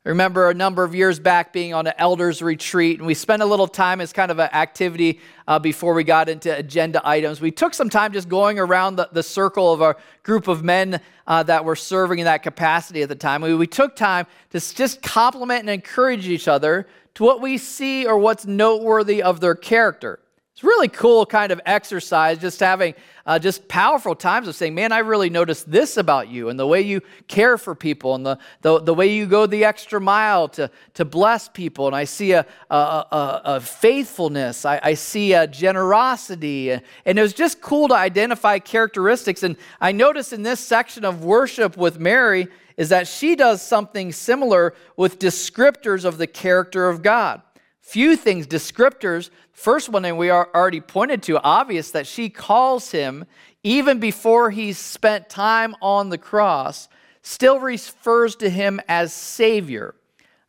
I 0.05 0.09
remember 0.09 0.51
a 0.51 0.53
number 0.53 0.83
of 0.83 0.93
years 0.93 1.19
back 1.19 1.51
being 1.51 1.73
on 1.73 1.87
an 1.87 1.93
elders 1.97 2.43
retreat, 2.43 2.99
and 2.99 3.07
we 3.07 3.15
spent 3.15 3.41
a 3.41 3.45
little 3.45 3.67
time 3.67 3.99
as 3.99 4.13
kind 4.13 4.29
of 4.29 4.37
an 4.37 4.49
activity 4.53 5.19
uh, 5.47 5.57
before 5.57 5.95
we 5.95 6.03
got 6.03 6.29
into 6.29 6.55
agenda 6.55 7.01
items. 7.03 7.41
We 7.41 7.49
took 7.49 7.73
some 7.73 7.89
time 7.89 8.13
just 8.13 8.29
going 8.29 8.59
around 8.59 8.97
the, 8.97 9.09
the 9.11 9.23
circle 9.23 9.73
of 9.73 9.81
our 9.81 9.97
group 10.21 10.47
of 10.47 10.63
men 10.63 11.01
uh, 11.25 11.41
that 11.43 11.65
were 11.65 11.75
serving 11.75 12.19
in 12.19 12.25
that 12.25 12.43
capacity 12.43 13.01
at 13.01 13.09
the 13.09 13.15
time. 13.15 13.41
We, 13.41 13.55
we 13.55 13.65
took 13.65 13.95
time 13.95 14.27
to 14.51 14.59
just 14.59 15.01
compliment 15.01 15.61
and 15.61 15.71
encourage 15.71 16.27
each 16.27 16.47
other 16.47 16.85
to 17.15 17.23
what 17.23 17.41
we 17.41 17.57
see 17.57 18.05
or 18.05 18.19
what's 18.19 18.45
noteworthy 18.45 19.23
of 19.23 19.39
their 19.39 19.55
character. 19.55 20.19
It's 20.55 20.63
really 20.63 20.87
cool 20.87 21.25
kind 21.25 21.51
of 21.51 21.59
exercise, 21.65 22.37
just 22.37 22.61
having 22.61 22.93
uh, 23.25 23.37
just 23.37 23.67
powerful 23.67 24.15
times 24.15 24.47
of 24.47 24.55
saying, 24.55 24.73
man, 24.73 24.93
I 24.93 24.99
really 24.99 25.29
noticed 25.29 25.69
this 25.69 25.97
about 25.97 26.29
you 26.29 26.47
and 26.47 26.57
the 26.57 26.65
way 26.65 26.79
you 26.79 27.01
care 27.27 27.57
for 27.57 27.75
people 27.75 28.15
and 28.15 28.25
the, 28.25 28.39
the, 28.61 28.79
the 28.79 28.93
way 28.93 29.13
you 29.13 29.25
go 29.25 29.47
the 29.47 29.65
extra 29.65 29.99
mile 29.99 30.47
to, 30.47 30.71
to 30.93 31.03
bless 31.03 31.49
people. 31.49 31.87
And 31.87 31.95
I 31.95 32.05
see 32.05 32.31
a, 32.31 32.45
a, 32.69 32.73
a, 32.73 33.41
a 33.43 33.59
faithfulness, 33.59 34.63
I, 34.63 34.79
I, 34.81 34.93
see 34.93 35.33
a 35.33 35.45
generosity. 35.45 36.71
And 36.71 36.81
it 37.05 37.21
was 37.21 37.33
just 37.33 37.59
cool 37.59 37.89
to 37.89 37.95
identify 37.95 38.59
characteristics. 38.59 39.43
And 39.43 39.57
I 39.81 39.91
notice 39.91 40.31
in 40.31 40.43
this 40.43 40.61
section 40.61 41.03
of 41.03 41.25
worship 41.25 41.75
with 41.75 41.99
Mary 41.99 42.47
is 42.77 42.87
that 42.89 43.09
she 43.09 43.35
does 43.35 43.61
something 43.61 44.13
similar 44.13 44.73
with 44.95 45.19
descriptors 45.19 46.05
of 46.05 46.17
the 46.17 46.27
character 46.27 46.87
of 46.87 47.01
God 47.01 47.41
few 47.85 48.15
things, 48.15 48.47
descriptors. 48.47 49.29
First 49.53 49.89
one 49.89 50.01
that 50.01 50.17
we 50.17 50.31
are 50.31 50.49
already 50.55 50.81
pointed 50.81 51.21
to, 51.23 51.39
obvious 51.41 51.91
that 51.91 52.07
she 52.07 52.29
calls 52.29 52.89
him 52.89 53.25
even 53.63 53.99
before 53.99 54.49
he's 54.49 54.79
spent 54.79 55.29
time 55.29 55.75
on 55.81 56.09
the 56.09 56.17
cross, 56.17 56.89
still 57.21 57.59
refers 57.59 58.35
to 58.37 58.49
him 58.49 58.81
as 58.87 59.13
Savior. 59.13 59.93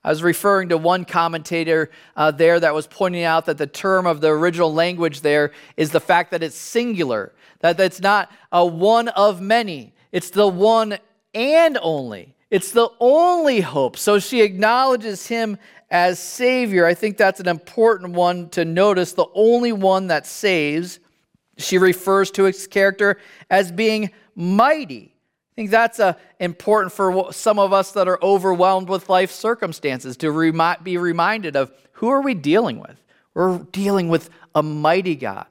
I 0.03 0.09
was 0.09 0.23
referring 0.23 0.71
to 0.71 0.79
one 0.79 1.05
commentator 1.05 1.91
uh, 2.17 2.31
there 2.31 2.59
that 2.59 2.75
was 2.75 2.87
pointing 2.87 3.25
out 3.25 3.47
that 3.47 3.59
the 3.59 3.67
term 3.67 4.07
of 4.07 4.21
the 4.21 4.29
original 4.29 4.73
language 4.73 5.21
there 5.21 5.53
is 5.77 5.91
the 5.91 6.01
fact 6.01 6.31
that 6.31 6.43
it's 6.43 6.57
singular, 6.57 7.33
that 7.61 7.79
it's 7.79 8.01
not 8.01 8.31
a 8.51 8.65
one 8.65 9.09
of 9.09 9.43
many. 9.43 9.93
It's 10.11 10.31
the 10.31 10.49
one 10.49 10.99
and 11.35 11.79
only. 11.83 12.35
It's 12.51 12.71
the 12.71 12.89
only 13.01 13.61
hope. 13.61 13.99
So 13.99 14.19
she 14.21 14.43
acknowledges 14.43 15.27
him 15.27 15.59
as 15.91 16.19
Savior. 16.19 16.87
I 16.87 16.95
think 16.95 17.17
that's 17.17 17.41
an 17.41 17.49
important 17.49 18.15
one 18.15 18.49
to 18.51 18.65
notice. 18.65 19.13
The 19.13 19.27
only 19.35 19.73
one 19.73 20.09
that 20.09 20.27
saves. 20.27 20.99
She 21.59 21.79
refers 21.79 22.31
to 22.33 22.45
his 22.45 22.67
character 22.67 23.19
as 23.49 23.73
being 23.73 24.11
mighty. 24.35 25.15
I 25.15 25.55
think 25.55 25.71
that's 25.71 25.99
uh, 25.99 26.15
important 26.39 26.93
for 26.93 27.33
some 27.33 27.59
of 27.59 27.73
us 27.73 27.93
that 27.93 28.09
are 28.09 28.19
overwhelmed 28.23 28.91
with 28.91 29.09
life 29.09 29.31
circumstances 29.31 30.19
to 30.19 30.31
remi- 30.31 30.77
be 30.83 30.99
reminded 30.99 31.57
of 31.57 31.73
who 31.93 32.09
are 32.11 32.21
we 32.21 32.35
dealing 32.35 32.79
with? 32.79 33.03
We're 33.33 33.59
dealing 33.59 34.09
with 34.09 34.29
a 34.55 34.63
mighty 34.63 35.17
God 35.17 35.47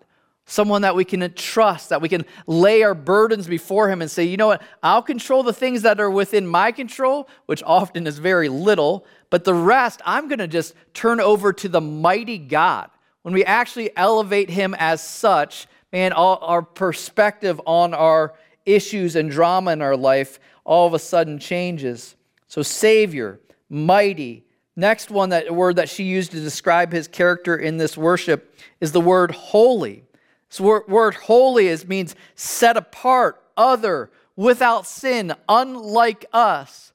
someone 0.45 0.83
that 0.83 0.95
we 0.95 1.03
can 1.03 1.33
trust, 1.33 1.89
that 1.89 2.01
we 2.01 2.09
can 2.09 2.25
lay 2.45 2.83
our 2.83 2.93
burdens 2.93 3.47
before 3.47 3.89
Him 3.89 4.01
and 4.01 4.09
say, 4.09 4.23
you 4.23 4.37
know 4.37 4.47
what, 4.47 4.61
I'll 4.83 5.01
control 5.01 5.43
the 5.43 5.53
things 5.53 5.81
that 5.81 5.99
are 5.99 6.09
within 6.09 6.45
my 6.45 6.71
control, 6.71 7.27
which 7.47 7.63
often 7.65 8.05
is 8.05 8.19
very 8.19 8.49
little, 8.49 9.05
but 9.35 9.43
the 9.43 9.53
rest 9.53 10.01
I'm 10.05 10.29
going 10.29 10.39
to 10.39 10.47
just 10.47 10.73
turn 10.93 11.19
over 11.19 11.51
to 11.51 11.67
the 11.67 11.81
mighty 11.81 12.37
God. 12.37 12.89
When 13.23 13.33
we 13.33 13.43
actually 13.43 13.91
elevate 13.97 14.49
Him 14.49 14.73
as 14.79 15.03
such, 15.03 15.67
man, 15.91 16.13
all, 16.13 16.39
our 16.41 16.61
perspective 16.61 17.59
on 17.65 17.93
our 17.93 18.33
issues 18.65 19.17
and 19.17 19.29
drama 19.29 19.73
in 19.73 19.81
our 19.81 19.97
life 19.97 20.39
all 20.63 20.87
of 20.87 20.93
a 20.93 20.99
sudden 20.99 21.37
changes. 21.37 22.15
So, 22.47 22.61
Savior, 22.61 23.41
mighty. 23.67 24.45
Next 24.77 25.11
one, 25.11 25.31
that 25.31 25.53
word 25.53 25.75
that 25.75 25.89
she 25.89 26.05
used 26.05 26.31
to 26.31 26.39
describe 26.39 26.93
his 26.93 27.09
character 27.09 27.57
in 27.57 27.75
this 27.75 27.97
worship 27.97 28.57
is 28.79 28.93
the 28.93 29.01
word 29.01 29.31
holy. 29.31 30.05
This 30.47 30.61
word 30.61 31.15
holy 31.15 31.67
is 31.67 31.85
means 31.85 32.15
set 32.35 32.77
apart, 32.77 33.43
other, 33.57 34.11
without 34.37 34.87
sin, 34.87 35.33
unlike 35.49 36.25
us. 36.31 36.93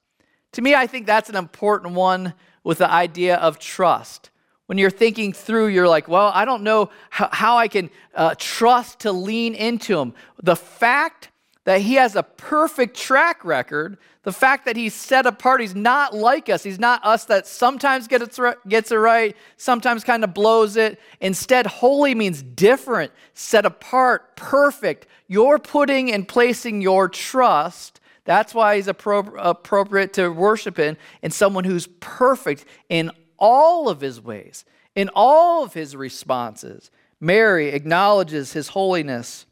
To 0.52 0.62
me, 0.62 0.74
I 0.74 0.86
think 0.86 1.06
that's 1.06 1.28
an 1.28 1.36
important 1.36 1.94
one 1.94 2.34
with 2.64 2.78
the 2.78 2.90
idea 2.90 3.36
of 3.36 3.58
trust. 3.58 4.30
When 4.66 4.78
you're 4.78 4.90
thinking 4.90 5.32
through, 5.32 5.68
you're 5.68 5.88
like, 5.88 6.08
well, 6.08 6.30
I 6.34 6.44
don't 6.44 6.62
know 6.62 6.90
how, 7.10 7.56
I 7.56 7.68
can 7.68 7.90
uh, 8.14 8.34
trust 8.38 9.00
to 9.00 9.12
lean 9.12 9.54
into 9.54 9.98
him. 9.98 10.14
The 10.42 10.56
fact 10.56 11.30
that 11.64 11.80
he 11.80 11.94
has 11.94 12.16
a 12.16 12.22
perfect 12.22 12.96
track 12.96 13.44
record, 13.44 13.98
the 14.22 14.32
fact 14.32 14.64
that 14.64 14.76
he's 14.76 14.94
set 14.94 15.26
apart, 15.26 15.60
he's 15.60 15.74
not 15.74 16.14
like 16.14 16.48
us. 16.48 16.62
He's 16.62 16.78
not 16.78 17.04
us 17.04 17.24
that 17.26 17.46
sometimes 17.46 18.08
gets 18.08 18.38
it 18.38 18.94
right, 18.94 19.36
sometimes 19.56 20.04
kind 20.04 20.24
of 20.24 20.34
blows 20.34 20.76
it. 20.76 21.00
Instead, 21.20 21.66
holy 21.66 22.14
means 22.14 22.42
different, 22.42 23.12
set 23.34 23.66
apart, 23.66 24.36
perfect. 24.36 25.06
You're 25.28 25.58
putting 25.58 26.12
and 26.12 26.26
placing 26.26 26.80
your 26.80 27.08
trust. 27.08 27.99
That's 28.30 28.54
why 28.54 28.76
he's 28.76 28.86
appro- 28.86 29.34
appropriate 29.36 30.12
to 30.12 30.28
worship 30.28 30.78
in, 30.78 30.96
in 31.20 31.32
someone 31.32 31.64
who's 31.64 31.88
perfect 31.98 32.64
in 32.88 33.10
all 33.40 33.88
of 33.88 34.00
his 34.00 34.20
ways, 34.20 34.64
in 34.94 35.10
all 35.16 35.64
of 35.64 35.74
his 35.74 35.96
responses. 35.96 36.92
Mary 37.18 37.70
acknowledges 37.70 38.52
his 38.52 38.68
holiness. 38.68 39.46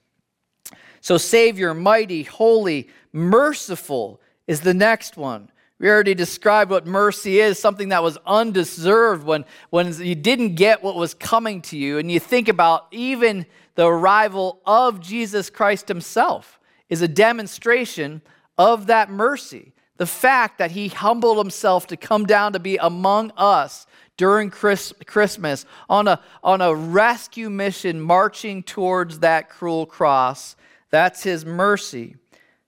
So, 1.01 1.19
Savior, 1.19 1.75
mighty, 1.75 2.23
holy, 2.23 2.89
merciful 3.13 4.21
is 4.47 4.61
the 4.61 4.75
next 4.75 5.17
one. 5.17 5.51
We 5.81 5.89
already 5.89 6.15
described 6.15 6.71
what 6.71 6.87
mercy 6.87 7.41
is 7.41 7.59
something 7.59 7.89
that 7.89 8.05
was 8.05 8.17
undeserved 8.27 9.27
when, 9.27 9.45
when 9.71 9.93
you 10.01 10.15
didn't 10.15 10.55
get 10.55 10.85
what 10.85 10.95
was 10.95 11.15
coming 11.15 11.63
to 11.63 11.77
you. 11.77 11.99
And 11.99 12.13
you 12.13 12.21
think 12.21 12.47
about 12.47 12.87
even 12.93 13.45
the 13.75 13.89
arrival 13.89 14.61
of 14.65 15.01
Jesus 15.01 15.51
Christ 15.51 15.89
himself 15.89 16.61
is 16.89 17.03
a 17.03 17.09
demonstration 17.09 18.23
of 18.59 18.89
that 18.89 19.11
mercy. 19.11 19.73
The 19.97 20.07
fact 20.07 20.59
that 20.59 20.73
he 20.73 20.89
humbled 20.89 21.39
himself 21.39 21.87
to 21.89 21.97
come 21.97 22.27
down 22.27 22.53
to 22.53 22.59
be 22.59 22.77
among 22.77 23.33
us 23.37 23.87
during 24.17 24.51
Chris, 24.51 24.93
Christmas 25.07 25.65
on 25.89 26.09
a, 26.09 26.21
on 26.43 26.61
a 26.61 26.75
rescue 26.75 27.49
mission 27.49 28.01
marching 28.01 28.63
towards 28.63 29.21
that 29.21 29.49
cruel 29.49 29.87
cross 29.87 30.57
that's 30.91 31.23
his 31.23 31.45
mercy. 31.45 32.17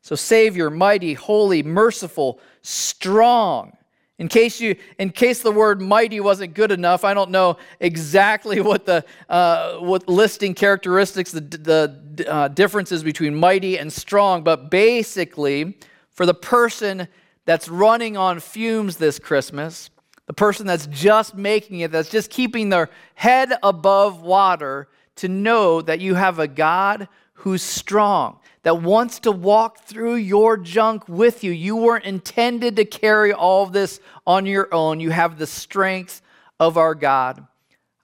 So, 0.03 0.15
Savior, 0.15 0.71
mighty, 0.71 1.15
holy, 1.15 1.63
merciful, 1.63 2.41
strong. 2.63 3.77
In 4.21 4.29
case, 4.29 4.61
you, 4.61 4.77
in 4.99 5.11
case 5.11 5.41
the 5.41 5.51
word 5.51 5.81
mighty 5.81 6.21
wasn't 6.21 6.53
good 6.53 6.71
enough, 6.71 7.05
I 7.05 7.15
don't 7.15 7.31
know 7.31 7.57
exactly 7.81 8.61
what 8.71 8.85
the 8.85 9.03
uh, 9.31 9.79
what 9.79 10.07
listing 10.11 10.53
characteristics, 10.53 11.33
the, 11.33 11.41
the 11.41 12.31
uh, 12.31 12.49
differences 12.49 13.03
between 13.03 13.35
mighty 13.35 13.79
and 13.79 13.91
strong, 13.91 14.45
but 14.45 14.71
basically, 14.71 15.79
for 16.11 16.27
the 16.27 16.35
person 16.35 17.09
that's 17.47 17.67
running 17.67 18.19
on 18.19 18.41
fumes 18.41 18.99
this 18.99 19.19
Christmas, 19.19 19.89
the 20.27 20.35
person 20.35 20.67
that's 20.67 20.87
just 20.89 21.35
making 21.35 21.81
it, 21.81 21.91
that's 21.91 22.11
just 22.11 22.29
keeping 22.29 22.69
their 22.69 22.91
head 23.15 23.55
above 23.63 24.21
water, 24.21 24.89
to 25.17 25.29
know 25.29 25.81
that 25.81 25.99
you 25.99 26.15
have 26.15 26.39
a 26.39 26.47
God 26.47 27.09
who's 27.33 27.63
strong, 27.63 28.39
that 28.63 28.83
wants 28.83 29.21
to 29.21 29.33
walk 29.33 29.85
through 29.85 30.17
your 30.17 30.57
junk 30.57 31.09
with 31.09 31.43
you. 31.43 31.51
You 31.51 31.77
weren't 31.77 32.05
intended 32.05 32.77
to 32.77 32.85
carry 32.85 33.33
all 33.33 33.67
this 33.67 34.01
on 34.27 34.47
your 34.47 34.73
own. 34.73 35.01
You 35.01 35.11
have 35.11 35.39
the 35.39 35.47
strength 35.47 36.21
of 36.59 36.77
our 36.77 36.95
God. 36.95 37.47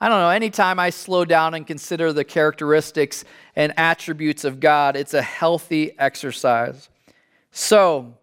I 0.00 0.08
don't 0.08 0.20
know, 0.20 0.28
anytime 0.28 0.78
I 0.78 0.90
slow 0.90 1.24
down 1.24 1.54
and 1.54 1.66
consider 1.66 2.12
the 2.12 2.24
characteristics 2.24 3.24
and 3.54 3.72
attributes 3.78 4.44
of 4.44 4.60
God, 4.60 4.94
it's 4.94 5.14
a 5.14 5.22
healthy 5.22 5.98
exercise. 5.98 6.90
So, 7.50 8.14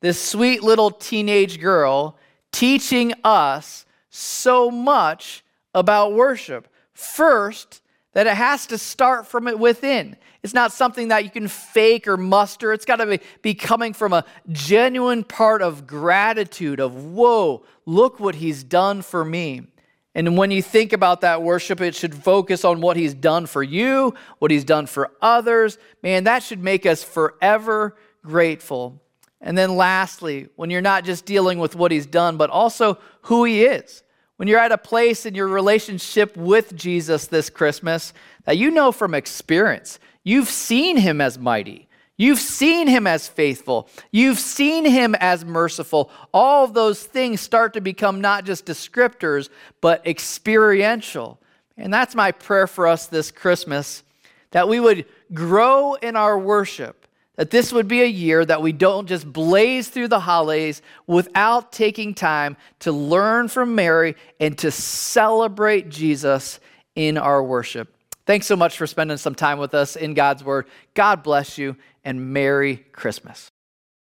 this 0.00 0.22
sweet 0.22 0.62
little 0.62 0.90
teenage 0.90 1.60
girl 1.60 2.16
teaching 2.52 3.12
us 3.24 3.84
so 4.10 4.70
much 4.70 5.44
about 5.74 6.14
worship. 6.14 6.68
First, 6.94 7.82
that 8.14 8.26
it 8.26 8.34
has 8.34 8.66
to 8.66 8.78
start 8.78 9.26
from 9.26 9.46
it 9.48 9.58
within. 9.58 10.16
It's 10.42 10.54
not 10.54 10.72
something 10.72 11.08
that 11.08 11.24
you 11.24 11.30
can 11.30 11.48
fake 11.48 12.06
or 12.06 12.16
muster. 12.16 12.72
It's 12.72 12.84
got 12.84 12.96
to 12.96 13.06
be, 13.06 13.20
be 13.42 13.54
coming 13.54 13.92
from 13.92 14.12
a 14.12 14.24
genuine 14.50 15.24
part 15.24 15.62
of 15.62 15.86
gratitude, 15.86 16.80
of, 16.80 16.94
whoa, 16.94 17.64
look 17.86 18.20
what 18.20 18.36
he's 18.36 18.62
done 18.62 19.02
for 19.02 19.24
me. 19.24 19.66
And 20.14 20.36
when 20.36 20.50
you 20.50 20.62
think 20.62 20.92
about 20.92 21.20
that 21.20 21.42
worship, 21.42 21.80
it 21.80 21.94
should 21.94 22.14
focus 22.14 22.64
on 22.64 22.80
what 22.80 22.96
he's 22.96 23.14
done 23.14 23.46
for 23.46 23.62
you, 23.62 24.14
what 24.38 24.50
he's 24.50 24.64
done 24.64 24.86
for 24.86 25.10
others. 25.20 25.78
Man, 26.02 26.24
that 26.24 26.42
should 26.42 26.62
make 26.62 26.86
us 26.86 27.04
forever 27.04 27.96
grateful. 28.22 29.00
And 29.40 29.56
then 29.56 29.76
lastly, 29.76 30.48
when 30.56 30.70
you're 30.70 30.80
not 30.80 31.04
just 31.04 31.24
dealing 31.24 31.58
with 31.58 31.76
what 31.76 31.92
he's 31.92 32.06
done, 32.06 32.36
but 32.36 32.50
also 32.50 32.98
who 33.22 33.44
he 33.44 33.64
is. 33.64 34.02
When 34.36 34.48
you're 34.48 34.58
at 34.60 34.72
a 34.72 34.78
place 34.78 35.26
in 35.26 35.34
your 35.34 35.48
relationship 35.48 36.36
with 36.36 36.74
Jesus 36.74 37.26
this 37.26 37.50
Christmas 37.50 38.12
that 38.44 38.56
you 38.56 38.70
know 38.70 38.92
from 38.92 39.14
experience, 39.14 39.98
you've 40.28 40.48
seen 40.48 40.96
him 40.96 41.20
as 41.20 41.38
mighty. 41.38 41.88
You've 42.16 42.40
seen 42.40 42.88
him 42.88 43.06
as 43.06 43.28
faithful. 43.28 43.88
You've 44.10 44.38
seen 44.38 44.84
him 44.84 45.14
as 45.14 45.44
merciful. 45.44 46.10
All 46.34 46.66
those 46.66 47.02
things 47.02 47.40
start 47.40 47.74
to 47.74 47.80
become 47.80 48.20
not 48.20 48.44
just 48.44 48.66
descriptors, 48.66 49.48
but 49.80 50.04
experiential. 50.06 51.38
And 51.76 51.94
that's 51.94 52.16
my 52.16 52.32
prayer 52.32 52.66
for 52.66 52.88
us 52.88 53.06
this 53.06 53.30
Christmas 53.30 54.02
that 54.50 54.68
we 54.68 54.80
would 54.80 55.04
grow 55.32 55.94
in 55.94 56.16
our 56.16 56.38
worship 56.38 56.98
that 57.38 57.50
this 57.50 57.72
would 57.72 57.86
be 57.86 58.02
a 58.02 58.06
year 58.06 58.44
that 58.44 58.60
we 58.60 58.72
don't 58.72 59.06
just 59.06 59.32
blaze 59.32 59.86
through 59.86 60.08
the 60.08 60.18
holidays 60.18 60.82
without 61.06 61.70
taking 61.70 62.12
time 62.12 62.56
to 62.80 62.90
learn 62.90 63.46
from 63.46 63.76
Mary 63.76 64.16
and 64.40 64.58
to 64.58 64.72
celebrate 64.72 65.88
Jesus 65.88 66.58
in 66.96 67.16
our 67.16 67.40
worship. 67.40 67.94
Thanks 68.28 68.46
so 68.46 68.56
much 68.56 68.76
for 68.76 68.86
spending 68.86 69.16
some 69.16 69.34
time 69.34 69.58
with 69.58 69.72
us 69.72 69.96
in 69.96 70.12
God's 70.12 70.44
Word. 70.44 70.66
God 70.92 71.22
bless 71.22 71.56
you 71.56 71.76
and 72.04 72.34
Merry 72.34 72.76
Christmas. 72.76 73.50